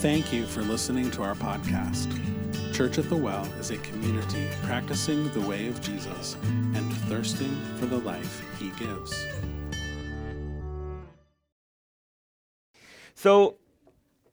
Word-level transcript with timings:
Thank 0.00 0.32
you 0.32 0.46
for 0.46 0.62
listening 0.62 1.10
to 1.10 1.22
our 1.22 1.34
podcast. 1.34 2.10
Church 2.72 2.96
at 2.96 3.10
the 3.10 3.16
Well 3.16 3.44
is 3.60 3.70
a 3.70 3.76
community 3.76 4.48
practicing 4.62 5.30
the 5.32 5.42
way 5.42 5.66
of 5.68 5.78
Jesus 5.82 6.38
and 6.42 6.90
thirsting 7.06 7.54
for 7.76 7.84
the 7.84 7.98
life 7.98 8.42
he 8.58 8.70
gives. 8.82 9.26
So, 13.14 13.58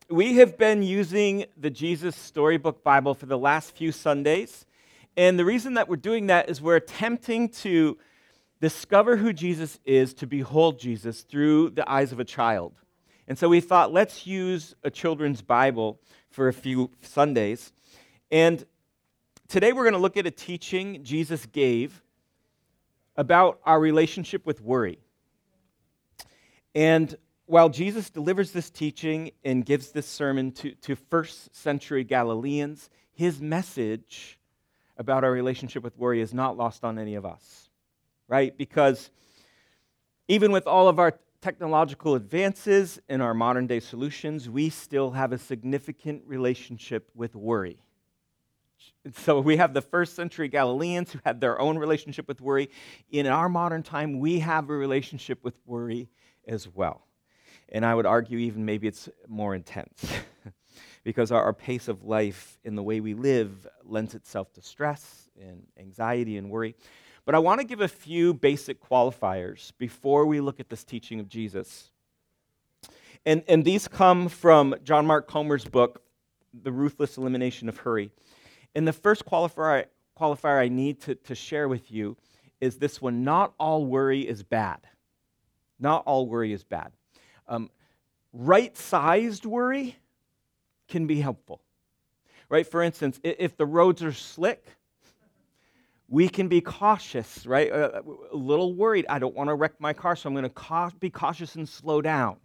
we 0.09 0.35
have 0.35 0.57
been 0.57 0.83
using 0.83 1.47
the 1.57 1.69
Jesus 1.69 2.15
Storybook 2.15 2.81
Bible 2.81 3.13
for 3.13 3.25
the 3.25 3.37
last 3.37 3.75
few 3.75 3.91
Sundays. 3.91 4.65
And 5.17 5.37
the 5.37 5.43
reason 5.43 5.73
that 5.73 5.89
we're 5.89 5.97
doing 5.97 6.27
that 6.27 6.49
is 6.49 6.61
we're 6.61 6.77
attempting 6.77 7.49
to 7.49 7.97
discover 8.61 9.17
who 9.17 9.33
Jesus 9.33 9.79
is, 9.83 10.13
to 10.13 10.27
behold 10.27 10.79
Jesus 10.79 11.23
through 11.23 11.71
the 11.71 11.91
eyes 11.91 12.13
of 12.13 12.21
a 12.21 12.25
child. 12.25 12.71
And 13.27 13.37
so 13.37 13.49
we 13.49 13.59
thought, 13.59 13.91
let's 13.91 14.25
use 14.25 14.73
a 14.83 14.89
children's 14.89 15.41
Bible 15.41 15.99
for 16.29 16.47
a 16.47 16.53
few 16.53 16.91
Sundays. 17.01 17.73
And 18.31 18.65
today 19.47 19.73
we're 19.73 19.83
going 19.83 19.93
to 19.93 19.99
look 19.99 20.17
at 20.17 20.25
a 20.25 20.31
teaching 20.31 21.03
Jesus 21.03 21.45
gave 21.45 22.01
about 23.17 23.59
our 23.65 23.79
relationship 23.79 24.45
with 24.45 24.61
worry. 24.61 24.99
And 26.73 27.15
while 27.47 27.69
Jesus 27.69 28.09
delivers 28.09 28.51
this 28.51 28.69
teaching 28.69 29.31
and 29.43 29.65
gives 29.65 29.91
this 29.91 30.05
sermon 30.05 30.51
to, 30.53 30.71
to 30.75 30.95
first 30.95 31.53
century 31.55 32.03
Galileans, 32.03 32.89
his 33.13 33.41
message 33.41 34.39
about 34.97 35.23
our 35.23 35.31
relationship 35.31 35.83
with 35.83 35.97
worry 35.97 36.21
is 36.21 36.33
not 36.33 36.55
lost 36.55 36.83
on 36.83 36.97
any 36.99 37.15
of 37.15 37.25
us, 37.25 37.69
right? 38.27 38.57
Because 38.57 39.09
even 40.27 40.51
with 40.51 40.67
all 40.67 40.87
of 40.87 40.99
our 40.99 41.13
technological 41.41 42.15
advances 42.15 42.99
in 43.09 43.21
our 43.21 43.33
modern 43.33 43.67
day 43.67 43.79
solutions, 43.79 44.49
we 44.49 44.69
still 44.69 45.11
have 45.11 45.31
a 45.31 45.37
significant 45.37 46.23
relationship 46.25 47.09
with 47.13 47.35
worry. 47.35 47.81
So 49.23 49.39
we 49.39 49.57
have 49.57 49.73
the 49.73 49.81
first 49.81 50.15
century 50.15 50.47
Galileans 50.49 51.11
who 51.11 51.19
had 51.25 51.39
their 51.39 51.59
own 51.59 51.77
relationship 51.77 52.27
with 52.27 52.41
worry. 52.41 52.69
In 53.09 53.27
our 53.27 53.47
modern 53.47 53.83
time, 53.83 54.19
we 54.19 54.39
have 54.39 54.69
a 54.69 54.73
relationship 54.73 55.43
with 55.43 55.55
worry 55.65 56.09
as 56.47 56.67
well. 56.67 57.05
And 57.69 57.85
I 57.85 57.95
would 57.95 58.05
argue, 58.05 58.37
even 58.37 58.65
maybe 58.65 58.87
it's 58.87 59.09
more 59.27 59.55
intense 59.55 60.11
because 61.03 61.31
our, 61.31 61.43
our, 61.43 61.53
pace 61.53 61.87
of 61.87 62.03
life 62.03 62.57
and 62.63 62.77
the 62.77 62.83
way 62.83 62.99
we 62.99 63.13
live 63.13 63.67
lends 63.83 64.15
itself 64.15 64.53
to 64.53 64.61
stress 64.61 65.29
and 65.39 65.63
anxiety 65.77 66.37
and 66.37 66.49
worry. 66.49 66.75
But 67.27 67.35
I 67.35 67.39
want 67.39 67.59
to 67.59 67.67
give 67.67 67.81
a 67.81 67.89
few 67.89 68.33
basic 68.33 68.81
qualifiers 68.81 69.73
before 69.77 70.25
we 70.25 70.39
look 70.39 70.61
at 70.61 70.69
this 70.69 70.85
teaching 70.85 71.19
of 71.19 71.27
Jesus. 71.27 71.91
And, 73.25 73.43
and 73.49 73.65
these 73.65 73.85
come 73.85 74.29
from 74.29 74.73
John 74.85 75.05
Mark 75.05 75.27
Comer's 75.27 75.65
book, 75.65 76.01
The 76.63 76.71
Ruthless 76.71 77.17
Elimination 77.17 77.67
of 77.67 77.75
Hurry. 77.79 78.11
And 78.75 78.87
the 78.87 78.93
first 78.93 79.25
qualifier, 79.25 79.87
qualifier 80.17 80.57
I 80.57 80.69
need 80.69 81.01
to, 81.01 81.15
to 81.15 81.35
share 81.35 81.67
with 81.67 81.91
you 81.91 82.15
is 82.61 82.77
this 82.77 83.01
one 83.01 83.25
not 83.25 83.53
all 83.59 83.85
worry 83.85 84.25
is 84.25 84.41
bad. 84.41 84.79
Not 85.81 86.03
all 86.05 86.27
worry 86.27 86.53
is 86.53 86.63
bad. 86.63 86.93
Um, 87.49 87.69
right 88.31 88.77
sized 88.77 89.45
worry 89.45 89.97
can 90.87 91.07
be 91.07 91.19
helpful. 91.19 91.59
Right? 92.47 92.65
For 92.65 92.81
instance, 92.81 93.19
if 93.21 93.57
the 93.57 93.65
roads 93.65 94.01
are 94.01 94.13
slick, 94.13 94.63
we 96.09 96.29
can 96.29 96.47
be 96.47 96.61
cautious, 96.61 97.45
right? 97.45 97.71
Uh, 97.71 98.01
a 98.31 98.35
little 98.35 98.73
worried. 98.73 99.05
I 99.09 99.19
don't 99.19 99.35
want 99.35 99.49
to 99.49 99.55
wreck 99.55 99.73
my 99.79 99.93
car, 99.93 100.15
so 100.15 100.27
I'm 100.27 100.33
going 100.33 100.43
to 100.43 100.49
ca- 100.49 100.91
be 100.99 101.09
cautious 101.09 101.55
and 101.55 101.67
slow 101.67 102.01
down. 102.01 102.37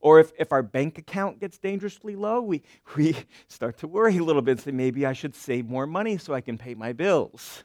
Or 0.00 0.20
if, 0.20 0.32
if 0.38 0.52
our 0.52 0.62
bank 0.62 0.98
account 0.98 1.40
gets 1.40 1.56
dangerously 1.56 2.14
low, 2.14 2.42
we, 2.42 2.62
we 2.96 3.16
start 3.48 3.78
to 3.78 3.88
worry 3.88 4.18
a 4.18 4.24
little 4.24 4.42
bit, 4.42 4.60
say 4.60 4.70
maybe 4.70 5.06
I 5.06 5.14
should 5.14 5.34
save 5.34 5.66
more 5.66 5.86
money 5.86 6.18
so 6.18 6.34
I 6.34 6.42
can 6.42 6.58
pay 6.58 6.74
my 6.74 6.92
bills. 6.92 7.64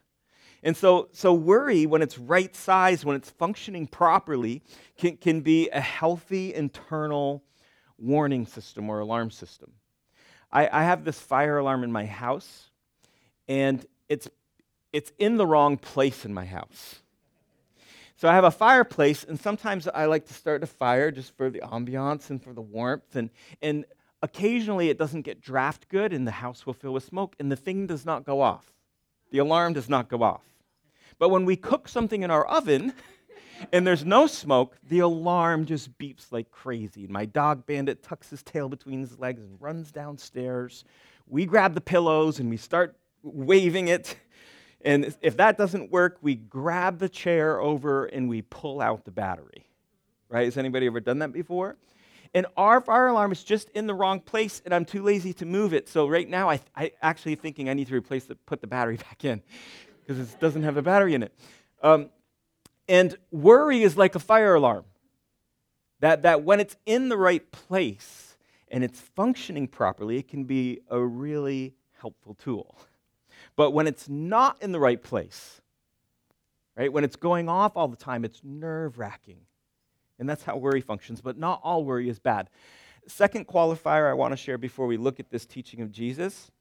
And 0.64 0.76
so, 0.76 1.10
so 1.12 1.34
worry, 1.34 1.86
when 1.86 2.02
it's 2.02 2.18
right 2.18 2.54
size, 2.56 3.06
when 3.06 3.16
it's 3.16 3.30
functioning 3.30 3.88
properly, 3.88 4.62
can, 4.98 5.18
can 5.18 5.42
be 5.42 5.70
a 5.70 5.80
healthy 5.80 6.54
internal 6.54 7.44
warning 7.98 8.46
system 8.46 8.90
or 8.90 9.00
alarm 9.00 9.32
system. 9.32 9.72
I, 10.52 10.68
I 10.68 10.84
have 10.84 11.04
this 11.04 11.20
fire 11.20 11.58
alarm 11.58 11.84
in 11.84 11.92
my 11.92 12.06
house, 12.06 12.70
and 13.48 13.86
it's, 14.08 14.28
it's 14.92 15.12
in 15.20 15.38
the 15.38 15.46
wrong 15.46 15.78
place 15.78 16.26
in 16.26 16.34
my 16.34 16.46
house. 16.46 17.02
So 18.16 18.28
I 18.28 18.34
have 18.34 18.44
a 18.44 18.52
fireplace, 18.52 19.24
and 19.24 19.40
sometimes 19.40 19.88
I 19.88 20.06
like 20.06 20.26
to 20.26 20.34
start 20.34 20.62
a 20.62 20.68
fire 20.68 21.10
just 21.10 21.38
for 21.38 21.50
the 21.50 21.60
ambiance 21.60 22.30
and 22.30 22.44
for 22.44 22.54
the 22.54 22.62
warmth. 22.62 23.16
And, 23.16 23.30
and 23.62 23.86
occasionally 24.22 24.90
it 24.90 24.98
doesn't 24.98 25.22
get 25.22 25.40
draft 25.42 25.88
good, 25.88 26.12
and 26.12 26.28
the 26.28 26.32
house 26.32 26.66
will 26.66 26.74
fill 26.74 26.92
with 26.94 27.06
smoke, 27.06 27.36
and 27.40 27.50
the 27.50 27.56
thing 27.56 27.88
does 27.88 28.06
not 28.06 28.26
go 28.26 28.42
off. 28.42 28.74
The 29.32 29.38
alarm 29.38 29.74
does 29.74 29.88
not 29.88 30.10
go 30.10 30.22
off. 30.24 30.44
But 31.18 31.30
when 31.30 31.46
we 31.46 31.56
cook 31.56 31.88
something 31.88 32.24
in 32.24 32.32
our 32.32 32.46
oven 32.46 32.94
and 33.74 33.88
there's 33.88 34.04
no 34.04 34.28
smoke, 34.28 34.78
the 34.88 35.00
alarm 35.00 35.66
just 35.66 35.98
beeps 35.98 36.32
like 36.32 36.52
crazy. 36.52 37.08
My 37.08 37.26
dog 37.26 37.66
bandit 37.66 38.04
tucks 38.04 38.30
his 38.30 38.44
tail 38.44 38.70
between 38.70 39.02
his 39.02 39.18
legs 39.20 39.42
and 39.42 39.62
runs 39.62 39.92
downstairs. 39.92 40.84
We 41.28 41.46
grab 41.46 41.74
the 41.74 41.82
pillows 41.82 42.40
and 42.40 42.50
we 42.50 42.58
start 42.58 42.98
waving 43.24 43.90
it. 43.90 44.18
And 44.82 45.16
if 45.22 45.38
that 45.38 45.58
doesn't 45.58 45.92
work, 45.92 46.18
we 46.22 46.36
grab 46.36 47.00
the 47.00 47.10
chair 47.10 47.60
over 47.60 48.06
and 48.06 48.30
we 48.30 48.42
pull 48.42 48.82
out 48.82 49.06
the 49.06 49.12
battery. 49.12 49.68
Right? 50.30 50.46
Has 50.46 50.58
anybody 50.58 50.88
ever 50.88 51.00
done 51.00 51.20
that 51.20 51.34
before? 51.34 51.76
And 52.34 52.46
our 52.56 52.80
fire 52.80 53.08
alarm 53.08 53.32
is 53.32 53.44
just 53.44 53.70
in 53.70 53.88
the 53.88 53.94
wrong 53.94 54.20
place, 54.20 54.62
and 54.64 54.74
I'm 54.74 54.86
too 54.86 55.02
lazy 55.02 55.34
to 55.34 55.46
move 55.46 55.74
it. 55.74 55.90
So 55.90 56.08
right 56.08 56.30
now, 56.30 56.50
I, 56.50 56.60
I 56.76 56.92
actually 57.02 57.36
thinking 57.36 57.70
I 57.70 57.74
need 57.74 57.88
to 57.88 57.96
replace 57.96 58.26
the, 58.26 58.36
put 58.36 58.62
the 58.62 58.68
battery 58.68 58.98
back 59.10 59.26
in 59.26 59.42
because 60.06 60.32
it 60.32 60.40
doesn't 60.40 60.64
have 60.64 60.78
a 60.78 60.82
battery 60.82 61.16
in 61.16 61.24
it. 61.24 61.34
Um, 61.82 62.10
and 62.88 63.18
worry 63.32 63.84
is 63.84 63.98
like 63.98 64.16
a 64.16 64.20
fire 64.20 64.56
alarm. 64.56 64.86
That, 66.02 66.22
that 66.22 66.44
when 66.44 66.60
it's 66.60 66.76
in 66.86 67.10
the 67.10 67.18
right 67.18 67.52
place 67.52 68.38
and 68.70 68.84
it's 68.84 69.00
functioning 69.00 69.68
properly, 69.68 70.18
it 70.18 70.28
can 70.28 70.46
be 70.46 70.80
a 70.90 71.00
really 71.00 71.74
helpful 72.00 72.36
tool. 72.36 72.78
But 73.60 73.72
when 73.72 73.88
it's 73.88 74.08
not 74.08 74.62
in 74.62 74.72
the 74.72 74.80
right 74.80 75.04
place, 75.04 75.60
right, 76.78 76.94
when 76.94 77.04
it's 77.04 77.18
going 77.18 77.50
off 77.50 77.76
all 77.76 77.90
the 77.90 77.98
time, 77.98 78.24
it's 78.24 78.40
nerve 78.42 78.98
wracking. 78.98 79.42
And 80.18 80.30
that's 80.30 80.44
how 80.44 80.56
worry 80.56 80.80
functions. 80.80 81.20
But 81.20 81.38
not 81.38 81.60
all 81.62 81.84
worry 81.84 82.08
is 82.08 82.20
bad. 82.20 82.50
Second 83.06 83.50
qualifier 83.50 84.10
I 84.10 84.14
want 84.14 84.32
to 84.32 84.38
share 84.38 84.58
before 84.58 84.88
we 84.88 84.96
look 84.96 85.20
at 85.20 85.30
this 85.30 85.46
teaching 85.46 85.82
of 85.82 85.92
Jesus 85.92 86.52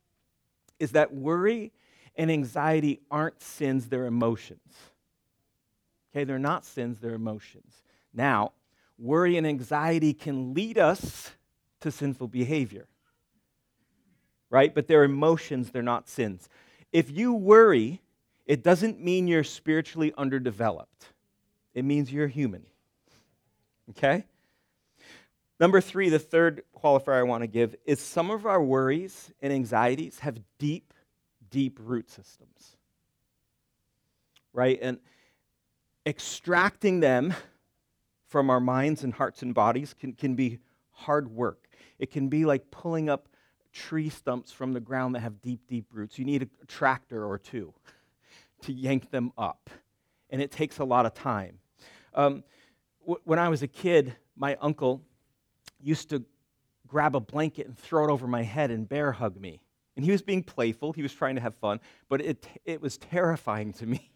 is 0.80 0.90
that 0.90 1.14
worry 1.14 1.70
and 2.16 2.32
anxiety 2.32 2.98
aren't 3.12 3.40
sins, 3.40 3.86
they're 3.86 4.06
emotions. 4.06 4.74
Okay, 6.10 6.24
they're 6.24 6.36
not 6.36 6.64
sins, 6.64 6.98
they're 6.98 7.14
emotions. 7.14 7.84
Now, 8.12 8.54
worry 8.98 9.36
and 9.36 9.46
anxiety 9.46 10.14
can 10.14 10.52
lead 10.52 10.78
us 10.78 11.30
to 11.78 11.92
sinful 11.92 12.26
behavior, 12.26 12.88
right? 14.50 14.74
But 14.74 14.88
they're 14.88 15.04
emotions, 15.04 15.70
they're 15.70 15.80
not 15.80 16.08
sins. 16.08 16.48
If 16.92 17.10
you 17.10 17.34
worry, 17.34 18.00
it 18.46 18.62
doesn't 18.62 19.00
mean 19.00 19.28
you're 19.28 19.44
spiritually 19.44 20.12
underdeveloped, 20.16 21.06
it 21.74 21.84
means 21.84 22.12
you're 22.12 22.28
human. 22.28 22.64
Okay? 23.90 24.24
Number 25.60 25.80
three, 25.80 26.08
the 26.08 26.18
third 26.18 26.62
qualifier 26.76 27.14
I 27.14 27.22
want 27.24 27.42
to 27.42 27.48
give 27.48 27.74
is 27.84 28.00
some 28.00 28.30
of 28.30 28.46
our 28.46 28.62
worries 28.62 29.32
and 29.42 29.52
anxieties 29.52 30.20
have 30.20 30.38
deep 30.58 30.92
deep 31.50 31.78
root 31.82 32.10
systems. 32.10 32.76
Right? 34.52 34.78
And 34.80 34.98
extracting 36.06 37.00
them 37.00 37.34
from 38.28 38.50
our 38.50 38.60
minds 38.60 39.04
and 39.04 39.12
hearts 39.12 39.42
and 39.42 39.54
bodies 39.54 39.94
can, 39.98 40.12
can 40.12 40.34
be 40.34 40.58
hard 40.90 41.28
work. 41.28 41.68
It 41.98 42.10
can 42.10 42.28
be 42.28 42.44
like 42.44 42.70
pulling 42.70 43.08
up 43.08 43.28
tree 43.78 44.08
stumps 44.08 44.50
from 44.50 44.72
the 44.72 44.80
ground 44.80 45.14
that 45.14 45.20
have 45.20 45.40
deep, 45.40 45.60
deep 45.68 45.86
roots. 45.92 46.18
You 46.18 46.24
need 46.24 46.42
a 46.42 46.66
tractor 46.66 47.24
or 47.24 47.38
two 47.38 47.72
to 48.62 48.72
yank 48.72 49.10
them 49.10 49.32
up, 49.38 49.70
and 50.30 50.42
it 50.42 50.50
takes 50.50 50.78
a 50.78 50.84
lot 50.84 51.06
of 51.06 51.14
time. 51.14 51.58
Um, 52.14 52.42
w- 53.02 53.20
when 53.24 53.38
I 53.38 53.48
was 53.48 53.62
a 53.62 53.68
kid, 53.68 54.16
my 54.36 54.56
uncle 54.60 55.02
used 55.80 56.10
to 56.10 56.24
grab 56.88 57.14
a 57.14 57.20
blanket 57.20 57.66
and 57.66 57.78
throw 57.78 58.04
it 58.04 58.10
over 58.10 58.26
my 58.26 58.42
head 58.42 58.70
and 58.70 58.88
bear 58.88 59.12
hug 59.12 59.40
me. 59.40 59.60
And 59.94 60.04
he 60.04 60.10
was 60.10 60.22
being 60.22 60.42
playful, 60.42 60.92
he 60.92 61.02
was 61.02 61.12
trying 61.12 61.36
to 61.36 61.40
have 61.40 61.54
fun, 61.56 61.80
but 62.08 62.20
it, 62.20 62.46
it 62.64 62.80
was 62.80 62.98
terrifying 62.98 63.72
to 63.74 63.86
me, 63.94 64.10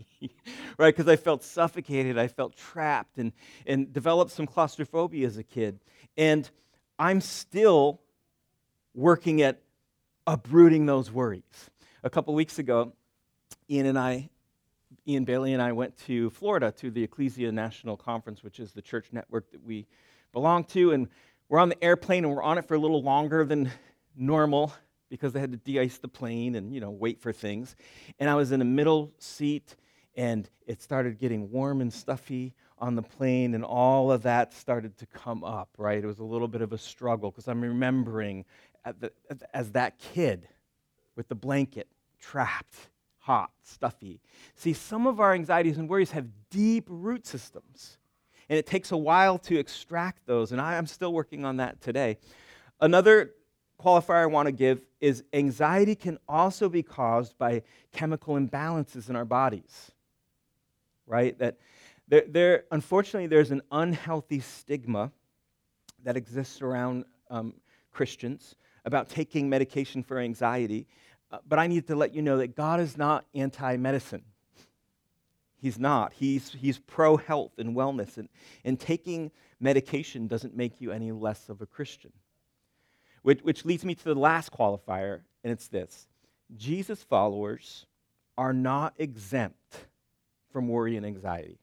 right? 0.76 0.94
Because 0.94 1.08
I 1.08 1.16
felt 1.16 1.44
suffocated, 1.44 2.18
I 2.18 2.26
felt 2.26 2.56
trapped, 2.56 3.18
and, 3.18 3.32
and 3.66 3.92
developed 3.92 4.32
some 4.32 4.46
claustrophobia 4.46 5.26
as 5.26 5.36
a 5.36 5.42
kid. 5.44 5.78
And 6.16 6.48
I'm 6.98 7.20
still 7.20 8.00
working 8.94 9.42
at 9.42 9.60
uprooting 10.26 10.86
those 10.86 11.10
worries. 11.10 11.70
A 12.04 12.10
couple 12.10 12.34
weeks 12.34 12.58
ago, 12.58 12.92
Ian 13.70 13.86
and 13.86 13.98
I, 13.98 14.28
Ian 15.06 15.24
Bailey 15.24 15.52
and 15.52 15.62
I 15.62 15.72
went 15.72 15.96
to 16.06 16.30
Florida 16.30 16.72
to 16.78 16.90
the 16.90 17.02
Ecclesia 17.02 17.50
National 17.52 17.96
Conference, 17.96 18.42
which 18.42 18.60
is 18.60 18.72
the 18.72 18.82
church 18.82 19.06
network 19.12 19.50
that 19.52 19.64
we 19.64 19.86
belong 20.32 20.64
to. 20.64 20.92
And 20.92 21.08
we're 21.48 21.58
on 21.58 21.68
the 21.68 21.82
airplane 21.84 22.24
and 22.24 22.34
we're 22.34 22.42
on 22.42 22.58
it 22.58 22.66
for 22.66 22.74
a 22.74 22.78
little 22.78 23.02
longer 23.02 23.44
than 23.44 23.70
normal 24.16 24.72
because 25.12 25.34
they 25.34 25.40
had 25.40 25.52
to 25.52 25.58
de-ice 25.58 25.98
the 25.98 26.08
plane 26.08 26.54
and 26.54 26.72
you 26.72 26.80
know 26.80 26.90
wait 26.90 27.20
for 27.20 27.32
things. 27.32 27.76
And 28.18 28.30
I 28.30 28.34
was 28.34 28.50
in 28.50 28.62
a 28.62 28.64
middle 28.64 29.12
seat, 29.18 29.76
and 30.16 30.48
it 30.66 30.80
started 30.82 31.18
getting 31.18 31.50
warm 31.50 31.82
and 31.82 31.92
stuffy 31.92 32.54
on 32.78 32.94
the 32.94 33.02
plane, 33.02 33.54
and 33.54 33.62
all 33.62 34.10
of 34.10 34.22
that 34.22 34.54
started 34.54 34.96
to 34.98 35.06
come 35.06 35.44
up. 35.44 35.68
Right, 35.76 36.02
it 36.02 36.06
was 36.06 36.18
a 36.18 36.24
little 36.24 36.48
bit 36.48 36.62
of 36.62 36.72
a 36.72 36.78
struggle 36.78 37.30
because 37.30 37.46
I'm 37.46 37.60
remembering 37.60 38.46
the, 38.84 39.12
as 39.54 39.72
that 39.72 39.98
kid 39.98 40.48
with 41.16 41.28
the 41.28 41.34
blanket 41.34 41.88
trapped, 42.20 42.74
hot, 43.18 43.50
stuffy. 43.62 44.20
See, 44.54 44.72
some 44.72 45.06
of 45.06 45.20
our 45.20 45.34
anxieties 45.34 45.78
and 45.78 45.88
worries 45.88 46.10
have 46.12 46.26
deep 46.50 46.84
root 46.88 47.26
systems. 47.26 47.98
And 48.48 48.58
it 48.58 48.66
takes 48.66 48.92
a 48.92 48.96
while 48.96 49.38
to 49.38 49.58
extract 49.58 50.26
those, 50.26 50.52
and 50.52 50.60
I 50.60 50.74
am 50.74 50.86
still 50.86 51.12
working 51.12 51.44
on 51.44 51.56
that 51.58 51.80
today. 51.80 52.18
Another 52.80 53.30
qualifier 53.80 54.22
I 54.22 54.26
want 54.26 54.46
to 54.46 54.52
give 54.52 54.84
is 55.00 55.24
anxiety 55.32 55.94
can 55.94 56.18
also 56.28 56.68
be 56.68 56.82
caused 56.82 57.38
by 57.38 57.62
chemical 57.92 58.34
imbalances 58.34 59.08
in 59.08 59.16
our 59.16 59.24
bodies. 59.24 59.92
Right? 61.06 61.38
That 61.38 61.56
there, 62.08 62.24
there 62.28 62.64
unfortunately, 62.70 63.26
there's 63.26 63.50
an 63.50 63.62
unhealthy 63.70 64.40
stigma 64.40 65.12
that 66.04 66.16
exists 66.16 66.60
around 66.60 67.04
um, 67.30 67.54
Christians 67.92 68.56
about 68.84 69.08
taking 69.08 69.48
medication 69.48 70.02
for 70.02 70.18
anxiety. 70.18 70.86
Uh, 71.30 71.38
but 71.48 71.58
I 71.58 71.66
need 71.66 71.86
to 71.86 71.96
let 71.96 72.14
you 72.14 72.22
know 72.22 72.38
that 72.38 72.56
God 72.56 72.80
is 72.80 72.98
not 72.98 73.24
anti 73.34 73.76
medicine. 73.76 74.22
He's 75.56 75.78
not. 75.78 76.12
He's, 76.12 76.52
he's 76.52 76.78
pro 76.78 77.16
health 77.16 77.52
and 77.58 77.76
wellness. 77.76 78.18
And, 78.18 78.28
and 78.64 78.78
taking 78.78 79.30
medication 79.60 80.26
doesn't 80.26 80.56
make 80.56 80.80
you 80.80 80.90
any 80.90 81.12
less 81.12 81.48
of 81.48 81.60
a 81.60 81.66
Christian. 81.66 82.12
Which, 83.22 83.40
which 83.42 83.64
leads 83.64 83.84
me 83.84 83.94
to 83.94 84.04
the 84.04 84.16
last 84.16 84.50
qualifier, 84.52 85.20
and 85.44 85.52
it's 85.52 85.68
this 85.68 86.08
Jesus 86.56 87.02
followers 87.04 87.86
are 88.36 88.52
not 88.52 88.94
exempt 88.98 89.86
from 90.52 90.68
worry 90.68 90.96
and 90.96 91.06
anxiety. 91.06 91.58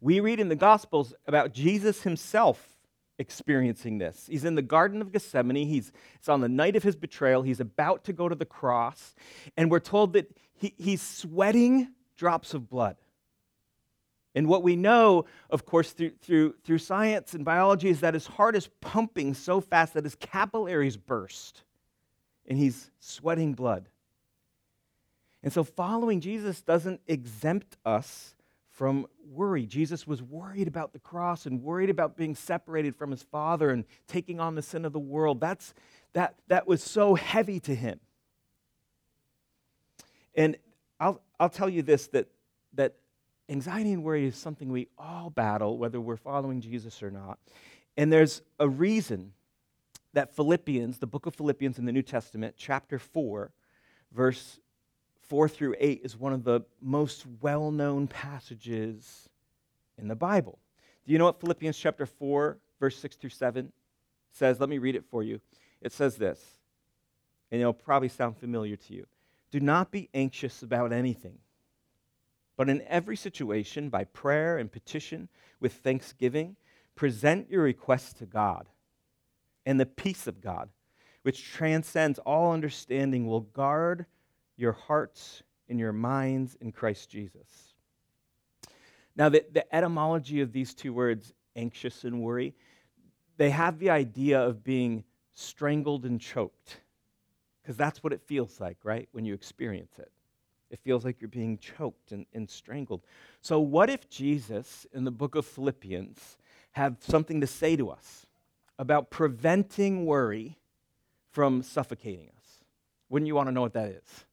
We 0.00 0.20
read 0.20 0.40
in 0.40 0.48
the 0.48 0.56
Gospels 0.56 1.14
about 1.26 1.52
Jesus 1.52 2.02
himself 2.02 2.73
experiencing 3.18 3.98
this. 3.98 4.26
He's 4.28 4.44
in 4.44 4.54
the 4.54 4.62
Garden 4.62 5.00
of 5.00 5.12
Gethsemane. 5.12 5.66
He's, 5.66 5.92
it's 6.16 6.28
on 6.28 6.40
the 6.40 6.48
night 6.48 6.76
of 6.76 6.82
his 6.82 6.96
betrayal. 6.96 7.42
He's 7.42 7.60
about 7.60 8.04
to 8.04 8.12
go 8.12 8.28
to 8.28 8.34
the 8.34 8.44
cross. 8.44 9.14
And 9.56 9.70
we're 9.70 9.80
told 9.80 10.14
that 10.14 10.36
he, 10.54 10.74
he's 10.76 11.02
sweating 11.02 11.88
drops 12.16 12.54
of 12.54 12.68
blood. 12.68 12.96
And 14.34 14.48
what 14.48 14.64
we 14.64 14.74
know, 14.74 15.26
of 15.48 15.64
course, 15.64 15.92
through, 15.92 16.12
through, 16.20 16.54
through 16.64 16.78
science 16.78 17.34
and 17.34 17.44
biology 17.44 17.88
is 17.88 18.00
that 18.00 18.14
his 18.14 18.26
heart 18.26 18.56
is 18.56 18.68
pumping 18.80 19.34
so 19.34 19.60
fast 19.60 19.94
that 19.94 20.04
his 20.04 20.16
capillaries 20.16 20.96
burst 20.96 21.62
and 22.46 22.58
he's 22.58 22.90
sweating 22.98 23.54
blood. 23.54 23.88
And 25.42 25.52
so 25.52 25.62
following 25.62 26.20
Jesus 26.20 26.62
doesn't 26.62 27.00
exempt 27.06 27.76
us 27.84 28.33
from 28.74 29.06
worry. 29.30 29.66
Jesus 29.66 30.06
was 30.06 30.20
worried 30.20 30.66
about 30.66 30.92
the 30.92 30.98
cross 30.98 31.46
and 31.46 31.62
worried 31.62 31.90
about 31.90 32.16
being 32.16 32.34
separated 32.34 32.96
from 32.96 33.12
his 33.12 33.22
Father 33.22 33.70
and 33.70 33.84
taking 34.08 34.40
on 34.40 34.56
the 34.56 34.62
sin 34.62 34.84
of 34.84 34.92
the 34.92 34.98
world. 34.98 35.40
That's, 35.40 35.74
that, 36.12 36.34
that 36.48 36.66
was 36.66 36.82
so 36.82 37.14
heavy 37.14 37.60
to 37.60 37.74
him. 37.74 38.00
And 40.34 40.56
I'll, 40.98 41.22
I'll 41.38 41.48
tell 41.48 41.68
you 41.68 41.82
this 41.82 42.08
that, 42.08 42.26
that 42.74 42.96
anxiety 43.48 43.92
and 43.92 44.02
worry 44.02 44.26
is 44.26 44.36
something 44.36 44.70
we 44.72 44.88
all 44.98 45.30
battle, 45.30 45.78
whether 45.78 46.00
we're 46.00 46.16
following 46.16 46.60
Jesus 46.60 47.00
or 47.00 47.12
not. 47.12 47.38
And 47.96 48.12
there's 48.12 48.42
a 48.58 48.68
reason 48.68 49.32
that 50.14 50.34
Philippians, 50.34 50.98
the 50.98 51.06
book 51.06 51.26
of 51.26 51.34
Philippians 51.36 51.78
in 51.78 51.84
the 51.84 51.92
New 51.92 52.02
Testament, 52.02 52.54
chapter 52.56 52.98
4, 52.98 53.52
verse 54.12 54.58
4 55.28 55.48
through 55.48 55.74
8, 55.78 56.00
is 56.04 56.16
one 56.16 56.32
of 56.32 56.44
the 56.44 56.62
most 56.80 57.24
well 57.40 57.70
known 57.70 58.06
passages 58.06 59.28
in 59.98 60.08
the 60.08 60.16
Bible. 60.16 60.58
Do 61.06 61.12
you 61.12 61.18
know 61.18 61.26
what 61.26 61.40
Philippians 61.40 61.76
chapter 61.76 62.06
4, 62.06 62.58
verse 62.80 62.96
6 62.98 63.16
through 63.16 63.30
7 63.30 63.72
says? 64.32 64.60
Let 64.60 64.68
me 64.68 64.78
read 64.78 64.96
it 64.96 65.04
for 65.10 65.22
you. 65.22 65.40
It 65.80 65.92
says 65.92 66.16
this, 66.16 66.40
and 67.50 67.60
it'll 67.60 67.72
probably 67.72 68.08
sound 68.08 68.38
familiar 68.38 68.76
to 68.76 68.94
you. 68.94 69.06
Do 69.50 69.60
not 69.60 69.90
be 69.90 70.08
anxious 70.14 70.62
about 70.62 70.92
anything 70.92 71.38
but 72.56 72.68
in 72.68 72.82
every 72.86 73.16
situation, 73.16 73.88
by 73.88 74.04
prayer 74.04 74.58
and 74.58 74.70
petition, 74.70 75.28
with 75.60 75.72
thanksgiving, 75.72 76.56
present 76.94 77.50
your 77.50 77.62
requests 77.62 78.12
to 78.14 78.26
God. 78.26 78.68
And 79.66 79.80
the 79.80 79.86
peace 79.86 80.26
of 80.26 80.40
God, 80.40 80.68
which 81.22 81.50
transcends 81.50 82.18
all 82.20 82.52
understanding, 82.52 83.26
will 83.26 83.40
guard 83.40 84.06
your 84.56 84.72
hearts 84.72 85.42
and 85.68 85.78
your 85.78 85.92
minds 85.92 86.56
in 86.60 86.72
Christ 86.72 87.10
Jesus. 87.10 87.74
Now, 89.16 89.28
the, 89.28 89.44
the 89.52 89.74
etymology 89.74 90.40
of 90.40 90.52
these 90.52 90.74
two 90.74 90.92
words, 90.92 91.32
anxious 91.56 92.04
and 92.04 92.20
worry, 92.20 92.54
they 93.36 93.50
have 93.50 93.78
the 93.78 93.90
idea 93.90 94.40
of 94.40 94.64
being 94.64 95.04
strangled 95.34 96.04
and 96.04 96.20
choked, 96.20 96.80
because 97.62 97.76
that's 97.76 98.02
what 98.02 98.12
it 98.12 98.20
feels 98.22 98.60
like, 98.60 98.78
right, 98.84 99.08
when 99.12 99.24
you 99.24 99.34
experience 99.34 99.92
it. 99.98 100.10
It 100.70 100.80
feels 100.80 101.04
like 101.04 101.20
you're 101.20 101.28
being 101.28 101.58
choked 101.58 102.12
and, 102.12 102.26
and 102.34 102.50
strangled. 102.50 103.02
So, 103.40 103.60
what 103.60 103.90
if 103.90 104.08
Jesus 104.10 104.86
in 104.92 105.04
the 105.04 105.10
book 105.10 105.36
of 105.36 105.46
Philippians 105.46 106.36
had 106.72 107.00
something 107.02 107.40
to 107.40 107.46
say 107.46 107.76
to 107.76 107.90
us 107.90 108.26
about 108.78 109.10
preventing 109.10 110.04
worry 110.04 110.58
from 111.30 111.62
suffocating 111.62 112.28
us? 112.36 112.64
Wouldn't 113.08 113.28
you 113.28 113.36
want 113.36 113.48
to 113.48 113.52
know 113.52 113.60
what 113.60 113.74
that 113.74 113.88
is? 113.88 114.24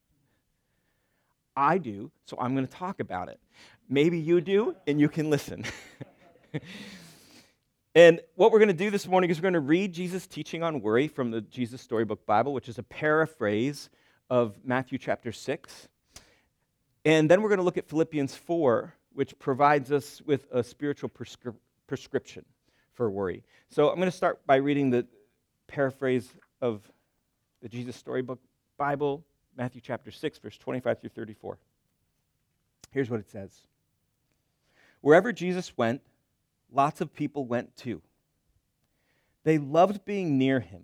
I 1.55 1.77
do, 1.77 2.11
so 2.25 2.37
I'm 2.39 2.55
going 2.55 2.67
to 2.67 2.73
talk 2.73 2.99
about 2.99 3.29
it. 3.29 3.39
Maybe 3.89 4.19
you 4.19 4.41
do, 4.41 4.75
and 4.87 4.99
you 4.99 5.09
can 5.09 5.29
listen. 5.29 5.65
and 7.95 8.21
what 8.35 8.51
we're 8.51 8.59
going 8.59 8.69
to 8.69 8.73
do 8.73 8.89
this 8.89 9.07
morning 9.07 9.29
is 9.29 9.37
we're 9.37 9.43
going 9.43 9.53
to 9.53 9.59
read 9.59 9.93
Jesus' 9.93 10.27
teaching 10.27 10.63
on 10.63 10.81
worry 10.81 11.07
from 11.07 11.31
the 11.31 11.41
Jesus 11.41 11.81
Storybook 11.81 12.25
Bible, 12.25 12.53
which 12.53 12.69
is 12.69 12.77
a 12.77 12.83
paraphrase 12.83 13.89
of 14.29 14.57
Matthew 14.63 14.97
chapter 14.97 15.31
6. 15.31 15.89
And 17.03 17.29
then 17.29 17.41
we're 17.41 17.49
going 17.49 17.59
to 17.59 17.65
look 17.65 17.77
at 17.77 17.89
Philippians 17.89 18.35
4, 18.35 18.93
which 19.13 19.37
provides 19.39 19.91
us 19.91 20.21
with 20.25 20.47
a 20.51 20.63
spiritual 20.63 21.09
prescri- 21.09 21.55
prescription 21.87 22.45
for 22.93 23.09
worry. 23.09 23.43
So 23.69 23.89
I'm 23.89 23.95
going 23.95 24.09
to 24.09 24.15
start 24.15 24.45
by 24.45 24.57
reading 24.57 24.89
the 24.89 25.05
paraphrase 25.67 26.29
of 26.61 26.81
the 27.61 27.67
Jesus 27.67 27.95
Storybook 27.95 28.39
Bible, 28.77 29.25
Matthew 29.55 29.81
chapter 29.81 30.11
6, 30.11 30.37
verse 30.39 30.57
25 30.57 30.99
through 30.99 31.09
34. 31.09 31.57
Here's 32.91 33.09
what 33.09 33.19
it 33.19 33.29
says 33.29 33.51
Wherever 35.01 35.31
Jesus 35.31 35.77
went, 35.77 36.01
lots 36.71 37.01
of 37.01 37.13
people 37.13 37.45
went 37.45 37.75
too. 37.75 38.01
They 39.43 39.57
loved 39.57 40.05
being 40.05 40.37
near 40.37 40.59
him. 40.59 40.83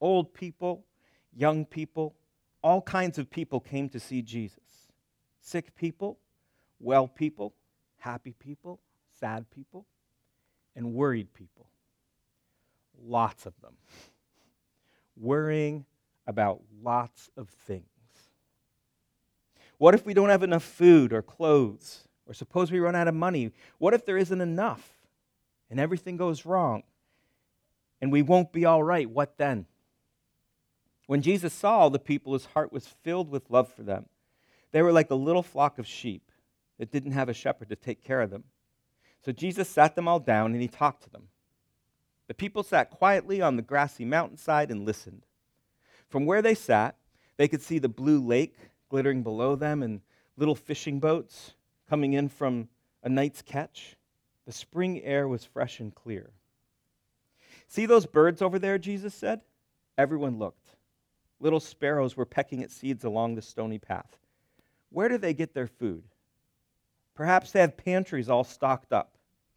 Old 0.00 0.34
people, 0.34 0.84
young 1.34 1.64
people, 1.64 2.14
all 2.62 2.82
kinds 2.82 3.18
of 3.18 3.30
people 3.30 3.60
came 3.60 3.88
to 3.90 4.00
see 4.00 4.22
Jesus 4.22 4.88
sick 5.40 5.74
people, 5.74 6.18
well 6.78 7.08
people, 7.08 7.54
happy 7.96 8.34
people, 8.38 8.80
sad 9.18 9.46
people, 9.50 9.86
and 10.76 10.94
worried 10.94 11.32
people. 11.32 11.66
Lots 13.02 13.46
of 13.46 13.54
them. 13.62 13.74
Worrying 15.16 15.84
about 16.28 16.62
lots 16.80 17.28
of 17.36 17.48
things. 17.48 17.84
What 19.78 19.94
if 19.94 20.06
we 20.06 20.14
don't 20.14 20.28
have 20.28 20.44
enough 20.44 20.62
food 20.62 21.12
or 21.12 21.22
clothes? 21.22 22.04
Or 22.26 22.34
suppose 22.34 22.70
we 22.70 22.78
run 22.78 22.94
out 22.94 23.08
of 23.08 23.14
money? 23.14 23.50
What 23.78 23.94
if 23.94 24.06
there 24.06 24.16
isn't 24.16 24.40
enough 24.40 24.86
and 25.70 25.80
everything 25.80 26.16
goes 26.16 26.46
wrong 26.46 26.84
and 28.00 28.12
we 28.12 28.22
won't 28.22 28.52
be 28.52 28.64
all 28.64 28.84
right? 28.84 29.10
What 29.10 29.38
then? 29.38 29.66
When 31.06 31.22
Jesus 31.22 31.52
saw 31.52 31.88
the 31.88 31.98
people, 31.98 32.34
his 32.34 32.46
heart 32.46 32.72
was 32.72 32.86
filled 32.86 33.30
with 33.30 33.50
love 33.50 33.72
for 33.72 33.82
them 33.82 34.06
they 34.72 34.82
were 34.82 34.92
like 34.92 35.10
a 35.10 35.14
little 35.14 35.42
flock 35.42 35.78
of 35.78 35.86
sheep 35.86 36.30
that 36.78 36.90
didn't 36.90 37.12
have 37.12 37.28
a 37.28 37.34
shepherd 37.34 37.68
to 37.70 37.76
take 37.76 38.04
care 38.04 38.20
of 38.20 38.30
them. 38.30 38.44
So 39.24 39.32
Jesus 39.32 39.68
sat 39.68 39.96
them 39.96 40.06
all 40.06 40.20
down 40.20 40.52
and 40.52 40.60
he 40.60 40.68
talked 40.68 41.02
to 41.04 41.10
them. 41.10 41.28
The 42.28 42.34
people 42.34 42.62
sat 42.62 42.90
quietly 42.90 43.40
on 43.40 43.56
the 43.56 43.62
grassy 43.62 44.04
mountainside 44.04 44.70
and 44.70 44.84
listened. 44.84 45.24
From 46.08 46.26
where 46.26 46.42
they 46.42 46.54
sat, 46.54 46.96
they 47.36 47.48
could 47.48 47.62
see 47.62 47.78
the 47.78 47.88
blue 47.88 48.20
lake 48.20 48.56
glittering 48.88 49.22
below 49.22 49.54
them 49.56 49.82
and 49.82 50.00
little 50.36 50.54
fishing 50.54 51.00
boats 51.00 51.52
coming 51.88 52.14
in 52.14 52.28
from 52.28 52.68
a 53.02 53.08
night's 53.08 53.42
catch. 53.42 53.96
The 54.46 54.52
spring 54.52 55.02
air 55.02 55.28
was 55.28 55.44
fresh 55.44 55.80
and 55.80 55.94
clear. 55.94 56.30
See 57.66 57.86
those 57.86 58.06
birds 58.06 58.40
over 58.40 58.58
there, 58.58 58.78
Jesus 58.78 59.14
said? 59.14 59.42
Everyone 59.98 60.38
looked. 60.38 60.70
Little 61.40 61.60
sparrows 61.60 62.16
were 62.16 62.24
pecking 62.24 62.62
at 62.62 62.70
seeds 62.70 63.04
along 63.04 63.34
the 63.34 63.42
stony 63.42 63.78
path. 63.78 64.18
Where 64.90 65.08
do 65.08 65.18
they 65.18 65.34
get 65.34 65.54
their 65.54 65.66
food? 65.66 66.02
Perhaps 67.14 67.52
they 67.52 67.60
have 67.60 67.76
pantries 67.76 68.28
all 68.28 68.44
stocked 68.44 68.92
up, 68.92 69.16